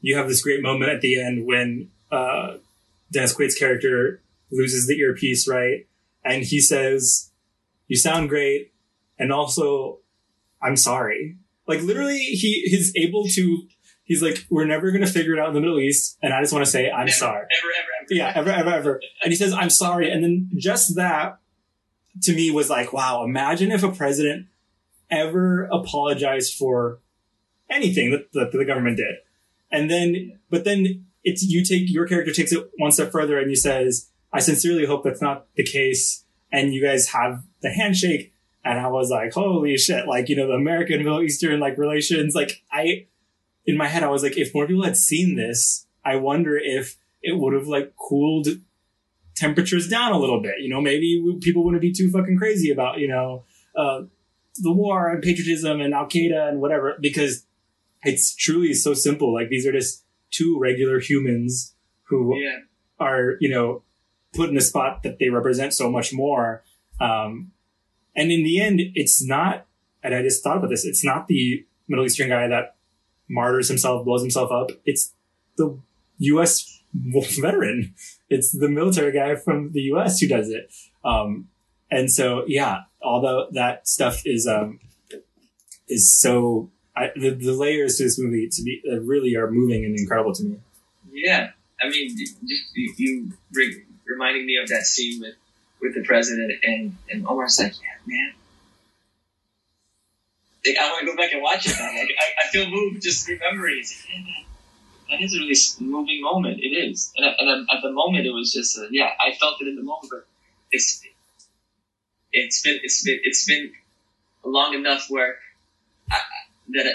[0.00, 2.56] you have this great moment at the end when uh,
[3.10, 4.20] Dennis Quaid's character
[4.50, 5.86] loses the earpiece, right?
[6.24, 7.30] And he says,
[7.88, 8.72] "You sound great,"
[9.18, 9.98] and also,
[10.62, 13.66] "I'm sorry." Like literally, he he's able to.
[14.12, 16.52] He's like, "We're never gonna figure it out in the Middle East," and I just
[16.52, 18.14] want to say, "I'm Never, sorry." Ever, ever, ever.
[18.14, 19.00] yeah, ever, ever, ever.
[19.22, 20.10] And he says, I'm sorry.
[20.10, 21.38] And then just that
[22.22, 24.46] to me was like, wow, imagine if a president
[25.10, 26.98] ever apologized for
[27.70, 29.16] anything that, that the government did.
[29.70, 33.48] And then, but then it's, you take, your character takes it one step further and
[33.48, 36.24] he says, I sincerely hope that's not the case.
[36.50, 38.34] And you guys have the handshake.
[38.64, 40.06] And I was like, holy shit.
[40.06, 43.06] Like, you know, the American Middle Eastern like relations, like I,
[43.66, 46.96] in my head, I was like, if more people had seen this, I wonder if
[47.22, 48.48] it would have like cooled
[49.36, 50.56] temperatures down a little bit.
[50.60, 53.44] You know, maybe people wouldn't be too fucking crazy about, you know,
[53.76, 54.02] uh,
[54.56, 57.46] the war and patriotism and Al Qaeda and whatever, because
[58.02, 59.32] it's truly so simple.
[59.32, 61.74] Like these are just two regular humans
[62.04, 62.58] who Yeah.
[62.98, 63.82] are, you know,
[64.34, 66.64] put in a spot that they represent so much more.
[67.00, 67.52] Um,
[68.14, 69.66] and in the end, it's not,
[70.02, 72.76] and I just thought about this, it's not the Middle Eastern guy that
[73.28, 74.70] martyrs himself, blows himself up.
[74.84, 75.12] It's
[75.56, 75.78] the
[76.18, 76.80] U.S.
[76.94, 77.94] veteran.
[78.28, 80.20] It's the military guy from the U.S.
[80.20, 80.72] who does it.
[81.04, 81.48] Um,
[81.90, 84.80] and so, yeah, although that stuff is, um,
[85.88, 89.84] is so, I, the, the layers to this movie to be, uh, really are moving
[89.84, 90.58] and incredible to me.
[91.12, 91.50] Yeah.
[91.80, 95.34] I mean, you, you, you re- reminding me of that scene with,
[95.80, 98.32] with the president and, and Omar's like, yeah, man.
[100.66, 101.86] Like, I want to go back and watch it now.
[101.86, 103.78] Like, I, I feel moved just remembering.
[103.80, 104.44] It's like, yeah, man,
[105.10, 106.60] that is a really moving moment.
[106.62, 107.12] It is.
[107.16, 109.76] And, at- and at the moment, it was just, a, yeah, I felt it in
[109.76, 110.26] the moment, but
[110.70, 111.02] it's,
[112.32, 113.72] it's been it's been it's been
[114.44, 115.36] long enough where
[116.10, 116.18] I,
[116.70, 116.86] that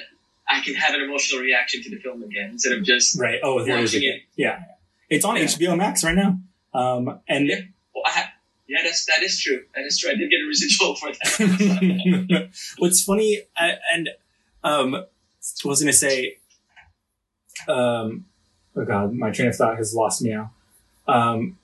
[0.49, 3.39] I can have an emotional reaction to the film again instead of just right.
[3.43, 4.22] Oh, there it watching again.
[4.36, 4.63] Yeah,
[5.09, 5.43] it's on Yeah.
[5.43, 6.39] HBO Max right now.
[6.74, 7.49] Um, and
[7.93, 8.27] Well, I
[8.68, 9.63] yeah, that's that is true.
[9.76, 10.11] That is true.
[10.11, 12.49] I did get a residual for that.
[12.78, 14.09] What's funny, uh, and
[14.63, 16.38] um, I was going to say,
[17.70, 18.26] um,
[18.76, 20.51] oh god, my train of thought has lost me now.
[21.07, 21.57] Um,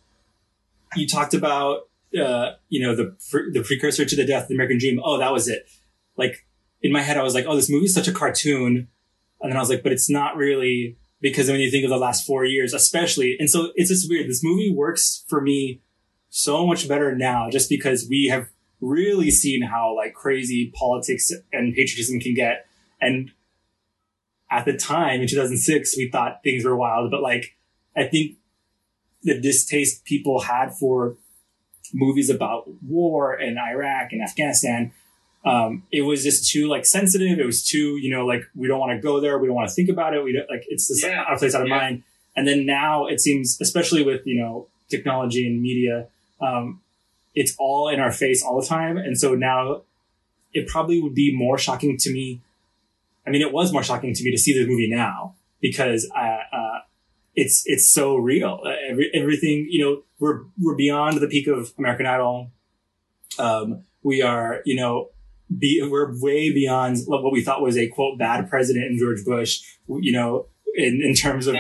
[0.96, 3.16] you talked about, uh, you know, the
[3.52, 5.02] the precursor to the death of the American Dream.
[5.04, 5.68] Oh, that was it.
[6.16, 6.46] Like
[6.82, 8.88] in my head, I was like, oh, this movie is such a cartoon,
[9.42, 11.98] and then I was like, but it's not really because when you think of the
[11.98, 14.30] last four years, especially, and so it's just weird.
[14.30, 15.82] This movie works for me
[16.36, 18.50] so much better now, just because we have
[18.82, 22.66] really seen how like crazy politics and patriotism can get.
[23.00, 23.30] And
[24.50, 27.56] at the time in 2006, we thought things were wild, but like,
[27.96, 28.38] I think
[29.22, 31.18] the distaste people had for
[31.94, 34.92] movies about war and Iraq and Afghanistan,
[35.46, 37.38] um, it was just too like sensitive.
[37.38, 39.38] It was too, you know, like we don't want to go there.
[39.38, 40.24] We don't want to think about it.
[40.24, 41.22] We don't like, it's just Yeah.
[41.28, 41.78] out of place, out of Yeah.
[41.78, 42.04] mind.
[42.36, 46.08] And then now it seems, especially with, you know, technology and media,
[46.44, 46.82] um,
[47.34, 48.98] it's all in our face all the time.
[48.98, 49.84] And so now
[50.54, 52.42] it probably would be more shocking to me.
[53.26, 56.56] I mean, it was more shocking to me to see the movie now because, uh,
[56.56, 56.80] uh,
[57.36, 58.60] it's, it's so real.
[58.64, 62.52] Uh, every, everything, you know, we're, we're beyond the peak of American Idol.
[63.40, 65.10] Um, we are, you know,
[65.58, 69.62] be, we're way beyond what we thought was a quote bad president in George Bush,
[69.88, 71.56] you know, in, in terms of.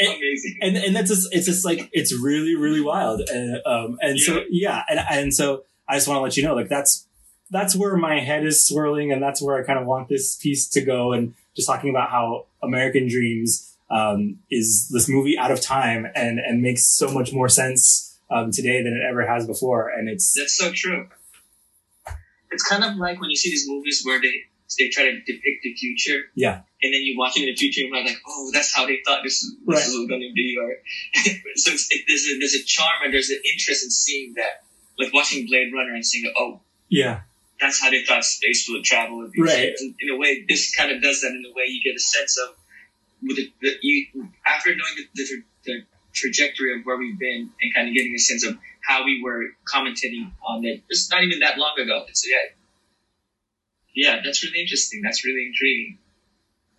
[0.00, 0.58] And- Amazing.
[0.62, 4.44] and and that's just it's just like it's really really wild and um and so
[4.50, 7.06] yeah and and so I just want to let you know like that's
[7.50, 10.68] that's where my head is swirling and that's where I kind of want this piece
[10.70, 15.60] to go and just talking about how American Dreamz um is this movie out of
[15.60, 19.88] time and and makes so much more sense um today than it ever has before
[19.88, 21.08] and it's That's so true.
[22.52, 24.44] It's kind of like when you see these movies where they
[24.78, 26.30] they try to depict the future.
[26.34, 26.62] Yeah.
[26.82, 29.00] And then you watch it in the future and you're like, oh, that's how they
[29.04, 29.76] thought this, this Right.
[29.76, 30.56] was going to be.
[30.60, 30.76] Or
[31.56, 34.64] so it's, it, there's a there's a charm and there's an interest in seeing that,
[34.98, 37.20] like watching Blade Runner and seeing, oh, yeah
[37.60, 39.42] that's how they thought space would travel would be.
[39.42, 39.72] Right.
[39.80, 41.28] In, in a way, this kind of does that.
[41.28, 42.54] In a way, you get a sense of
[43.22, 44.06] with the, the you
[44.46, 48.18] after knowing the, the, the trajectory of where we've been and kind of getting a
[48.18, 50.82] sense of how we were commentating on it.
[50.88, 52.04] It's not even that long ago.
[52.08, 52.54] It's yeah,
[53.94, 54.20] yeah.
[54.24, 55.00] That's really interesting.
[55.02, 55.98] That's really intriguing.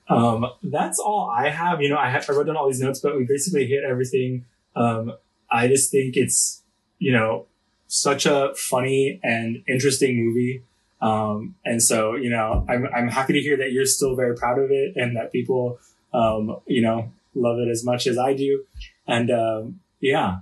[0.09, 1.81] Um, that's all I have.
[1.81, 4.45] You know, I have, I wrote down all these notes, but we basically hit everything.
[4.75, 5.13] Um,
[5.49, 6.63] I just think it's,
[6.99, 7.45] you know,
[7.87, 10.63] such a funny and interesting movie.
[11.01, 14.59] Um, and so, you know, I'm, I'm happy to hear that you're still very proud
[14.59, 15.79] of it and that people,
[16.13, 18.63] um, you know, love it as much as I do.
[19.07, 20.39] And, um, yeah,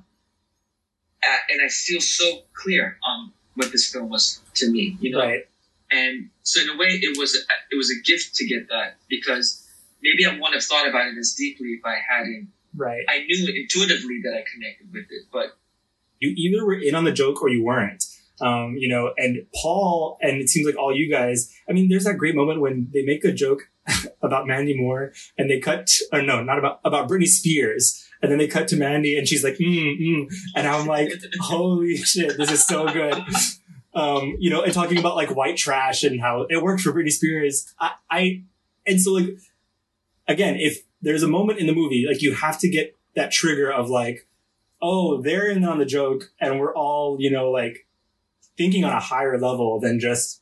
[1.22, 4.98] Uh, and I feel so clear on what this film was to me.
[5.02, 5.49] You know, right.
[5.92, 7.40] And so in a way, it was a,
[7.72, 9.68] it was a gift to get that because
[10.02, 12.50] maybe I wouldn't have thought about it as deeply if I hadn't.
[12.76, 13.04] Right.
[13.10, 15.58] I knew intuitively that I connected with it, but
[16.20, 18.04] you either were in on the joke or you weren't.
[18.42, 22.06] Um, you know, and Paul, and it seems like all you guys, I mean, there's
[22.06, 23.64] that great moment when they make a joke
[24.22, 28.06] about Mandy Moore and they cut, or no, not about, about Britney Spears.
[28.22, 30.34] And then they cut to Mandy and she's like, mm, mm.
[30.56, 31.12] And I'm like,
[31.42, 33.22] holy shit, this is so good.
[33.92, 37.12] Um, you know, and talking about like white trash and how it worked for Britney
[37.12, 37.74] Spears.
[37.80, 38.44] I, I,
[38.86, 39.40] and so like,
[40.28, 43.72] again, if there's a moment in the movie, like you have to get that trigger
[43.72, 44.28] of like,
[44.80, 47.88] oh, they're in on the joke and we're all, you know, like
[48.58, 50.42] thinking on a higher level than just,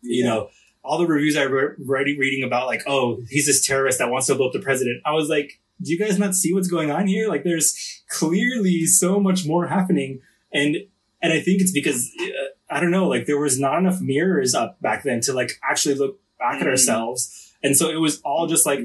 [0.00, 0.50] you know,
[0.84, 4.28] all the reviews I re- read reading about like, oh, he's this terrorist that wants
[4.28, 5.02] to blow up the president.
[5.04, 7.28] I was like, do you guys not see what's going on here?
[7.28, 10.20] Like there's clearly so much more happening.
[10.52, 10.76] And,
[11.20, 14.52] and I think it's because, uh, I don't know, like there was not enough mirrors
[14.54, 16.70] up back then to like actually look back at Mm.
[16.70, 17.52] ourselves.
[17.62, 18.80] And so it was all just like,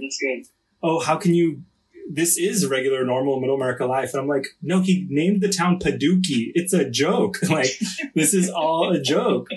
[0.84, 1.64] oh, how can you?
[2.12, 4.14] This is regular, normal middle America life.
[4.14, 6.52] And I'm like, no, he named the town Paducah.
[6.56, 7.38] It's a joke.
[7.50, 7.72] Like,
[8.16, 9.48] this is all a joke.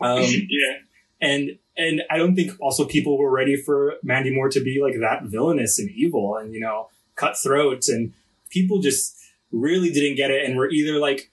[0.00, 0.22] Um,
[0.58, 0.74] yeah,
[1.20, 4.94] and, and I don't think also people were ready for Mandy Moore to be like
[5.00, 7.88] that villainous and evil and, you know, cutthroat.
[7.88, 8.12] And
[8.48, 9.16] people just
[9.52, 10.44] really didn't get it.
[10.46, 11.30] And were either like,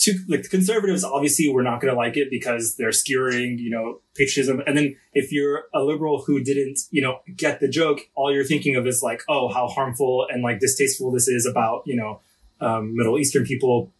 [0.00, 3.70] to like the conservatives obviously were not going to like it because they're skewering you
[3.70, 8.00] know patriotism and then if you're a liberal who didn't you know get the joke
[8.14, 11.82] all you're thinking of is like oh how harmful and like distasteful this is about
[11.86, 12.20] you know
[12.60, 13.90] um, middle eastern people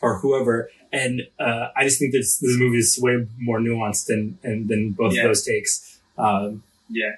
[0.00, 4.38] or whoever and uh, i just think this this movie is way more nuanced than
[4.42, 5.22] and than both Yeah.
[5.22, 7.12] of those takes um, yeah.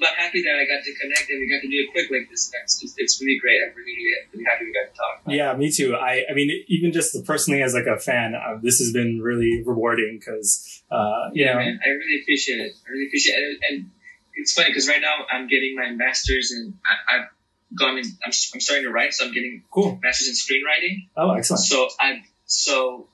[0.00, 2.30] I'm happy that I got to connect and we got to do it quick like
[2.30, 2.52] this.
[2.62, 3.58] It's, it's, it's really great.
[3.66, 3.96] I'm really,
[4.32, 5.22] really happy we got to talk.
[5.26, 5.96] Yeah, me too.
[5.96, 9.64] I, I mean, even just personally as like a fan, uh, this has been really
[9.66, 12.72] rewarding because, uh, you Yeah, know, man, I really appreciate it.
[12.86, 13.58] I really appreciate it.
[13.70, 13.90] And, and
[14.34, 17.28] it's funny because right now I'm getting my master's and I, I've
[17.76, 19.98] gone in, I'm, I'm starting to write, so I'm getting cool.
[20.00, 21.08] master's in screenwriting.
[21.16, 21.62] Oh, excellent.
[21.62, 23.08] So I, so,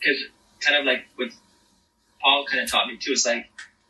[0.00, 0.20] because
[0.60, 1.28] kind of like what
[2.20, 3.46] Paul kind of taught me too, is like,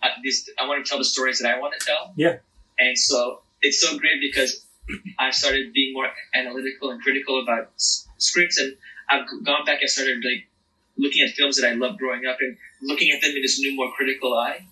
[0.06, 2.12] I, this, I want to tell the stories that I want to tell.
[2.16, 2.36] Yeah.
[2.78, 4.64] And so it's so great because
[5.18, 8.76] I started being more analytical and critical about s- scripts, and
[9.10, 10.46] I've gone back and started like
[10.96, 13.74] looking at films that I loved growing up and looking at them in this new,
[13.74, 14.64] more critical eye.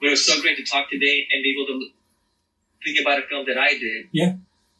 [0.00, 1.88] But it was so great to talk today and be able to
[2.84, 4.08] think about a film that I did.
[4.12, 4.34] Yeah.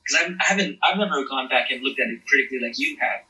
[0.04, 3.20] Because I haven't, I've never gone back and looked at it critically like you have.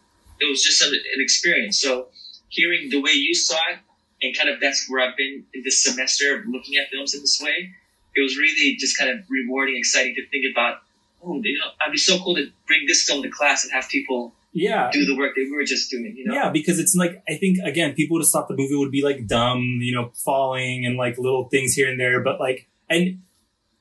[0.40, 1.78] It was just an, an experience.
[1.80, 2.08] So
[2.48, 3.78] hearing the way you saw it,
[4.22, 7.20] and kind of that's where I've been in this semester of looking at films in
[7.20, 7.70] this way.
[8.16, 10.78] It was really just kind of rewarding, exciting to think about.
[11.26, 13.88] Oh, you know, it'd be so cool to bring this film to class and have
[13.88, 14.90] people Yeah.
[14.92, 16.14] do the work that we were just doing.
[16.16, 18.76] You know, Yeah, because it's like I think again, people would have thought the movie
[18.76, 22.38] would be like dumb, you know, falling and like little things here and there, but
[22.40, 23.20] like, and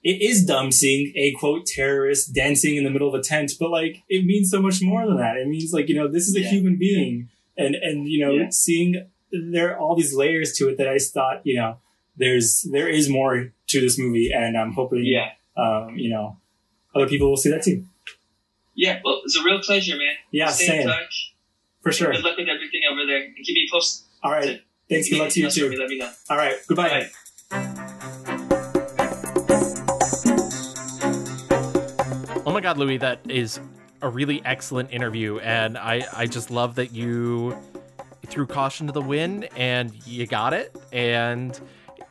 [0.04, 3.70] it is dumb seeing a quote terrorist dancing in the middle of a tent, but
[3.70, 5.38] like it means so much more than that.
[5.38, 6.50] It means like you know this is a Yeah.
[6.50, 8.50] human being, and and you know Yeah.
[8.50, 11.78] seeing there are all these layers to it that I just thought you know
[12.18, 16.38] there's there is more to this movie, and I'm hoping yeah, um, you know
[16.96, 17.86] other people will see that too.
[18.76, 19.00] yeah.
[19.04, 20.14] Well, it's a real pleasure, man.
[20.32, 21.34] Yeah, Stay same in touch.
[21.82, 22.12] for sure.
[22.12, 23.24] Good luck with everything over there.
[23.24, 24.06] And keep me posted.
[24.24, 25.10] All right, thanks.
[25.10, 25.70] Good luck to you too.
[25.76, 26.12] Let me know.
[26.30, 27.10] All right, goodbye.
[27.50, 27.74] Bye.
[32.46, 33.60] Oh my God, Louie, that is
[34.02, 37.58] a really excellent interview, and I I just love that you
[38.28, 41.60] threw caution to the wind and you got it, and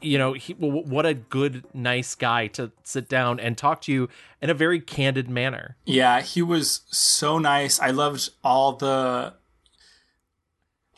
[0.01, 4.09] you know he, what a good, nice guy to sit down and talk to you
[4.41, 5.77] in a very candid manner.
[5.85, 7.81] Yeah, he was so nice.
[7.81, 9.35] I loved all the.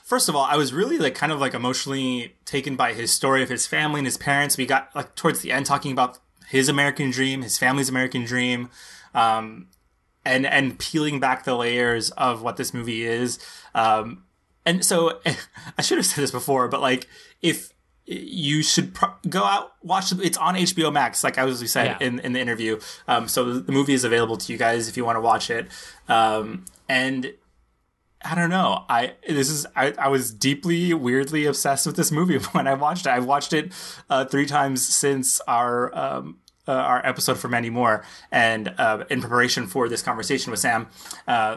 [0.02, 3.42] First of all, I was really like kind of like emotionally taken by his story
[3.42, 4.56] of his family and his parents.
[4.56, 8.68] We got like towards the end talking about his American dream, his family's American dream,
[9.14, 9.68] um,
[10.24, 13.38] and and peeling back the layers of what this movie is.
[13.74, 14.24] Um,
[14.66, 15.20] and so
[15.78, 17.06] I should have said this before, but like
[17.42, 17.72] if
[18.06, 20.18] you should pro- go out watch it.
[20.22, 22.06] It's on HBO Max, like I was we said Yeah.
[22.06, 22.78] in in the interview.
[23.08, 25.68] Um, so the movie is available to you guys if you want to watch it.
[26.06, 27.32] Um, and
[28.22, 28.84] I don't know.
[28.90, 33.06] I this is I, I was deeply weirdly obsessed with this movie when I watched
[33.06, 33.10] it.
[33.10, 33.72] I've watched it
[34.10, 36.38] uh, three times since our um,
[36.68, 40.88] uh, our episode for Mandy Moore, and uh, in preparation for this conversation with Sam.
[41.26, 41.56] Uh,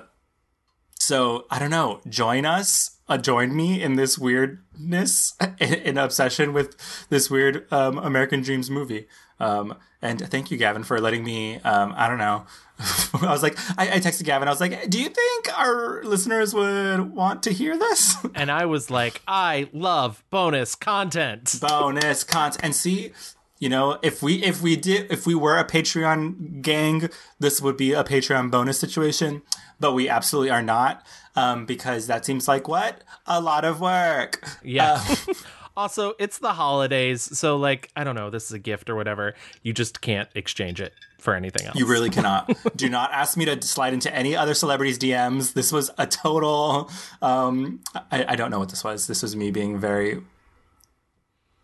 [0.99, 1.99] so I don't know.
[2.07, 2.96] Join us.
[3.09, 6.75] Uh, join me in this weirdness, in, in obsession with
[7.09, 9.07] this weird um, American Dreamz movie.
[9.39, 11.59] Um, and thank you, Gavin, for letting me.
[11.59, 12.45] Um, I don't know.
[13.13, 14.47] I was like, I, I texted Gavin.
[14.47, 18.65] I was like, "Do you think our listeners would want to hear this?" And I
[18.65, 21.55] was like, I love bonus content.
[21.61, 23.11] bonus content and see
[23.59, 27.75] you know if we if we did if we were a patreon gang this would
[27.75, 29.41] be a patreon bonus situation
[29.79, 31.03] but we absolutely are not
[31.37, 33.03] um, because that seems like what?
[33.27, 34.43] A lot of work.
[34.63, 35.01] Yeah.
[35.07, 35.33] Uh,
[35.77, 39.35] also, it's the holidays, so like I don't know, this is a gift or whatever.
[39.61, 41.77] You just can't exchange it for anything else.
[41.77, 42.51] you really cannot.
[42.75, 46.91] Do not ask me to slide into any other celebrities dms this was a total
[47.23, 47.81] um
[48.11, 49.07] I, I don't know what this was.
[49.07, 50.21] This was me being very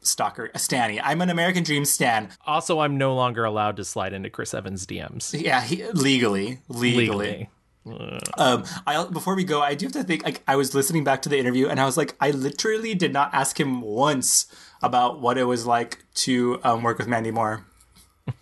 [0.01, 0.99] stalker stanny.
[0.99, 2.29] I'm an american dream stan.
[2.45, 7.07] Also, I'm no longer allowed to slide into Chris Evans' DMs yeah he, legally legally,
[7.07, 7.49] legally.
[7.85, 10.23] Um, I before we go, I do have to think.
[10.23, 13.11] Like, I was listening back to the interview, and I was like, I literally did
[13.11, 14.47] not ask him once
[14.81, 17.65] about what it was like to um, work with Mandy Moore.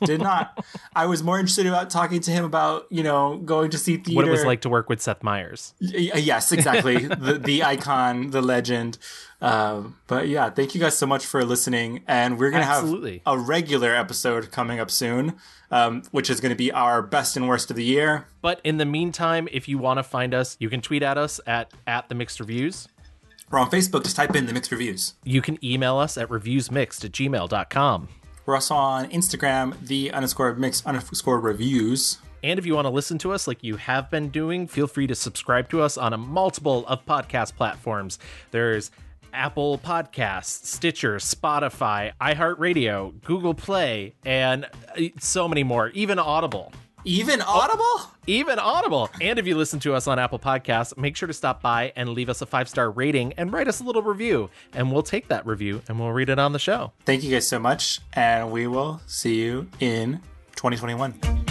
[0.06, 0.64] Did not.
[0.96, 4.16] I was more interested about talking to him about you know going to see theater.
[4.16, 5.74] What it was like to work with Seth Meyers.
[5.82, 6.98] Y- yes, exactly.
[7.08, 8.98] the the icon, the legend.
[9.42, 13.22] Um, but yeah, thank you guys so much for listening, and we're gonna Absolutely.
[13.26, 15.34] have a regular episode coming up soon,
[15.72, 18.28] um, which is gonna be our best and worst of the year.
[18.42, 21.40] But in the meantime, if you want to find us, you can tweet at us
[21.48, 22.88] at at the mixed reviews.
[23.50, 24.04] We're on Facebook.
[24.04, 25.16] Just type in the mixed reviews.
[25.24, 28.08] You can email us at reviewsmixed at gmail.com.
[28.46, 32.18] We're also on Instagram, the underscore mix underscore reviews.
[32.44, 35.06] And if you want to listen to us like you have been doing, feel free
[35.08, 38.18] to subscribe to us on a multiple of podcast platforms.
[38.50, 38.90] There's
[39.34, 46.74] Apple Podcasts, Stitcher, Spotify, iHeartRadio, Google Play, and uh, so many more, even Audible.
[47.04, 48.12] Even oh, Audible?
[48.28, 49.10] even Audible.
[49.20, 52.10] And if you listen to us on Apple Podcasts, make sure to stop by and
[52.10, 54.50] leave us a five star rating and write us a little review.
[54.74, 56.92] And we'll take that review and we'll read it on the show.
[57.06, 60.22] Thank you guys so much, and we will see you in
[60.56, 61.51] 2021.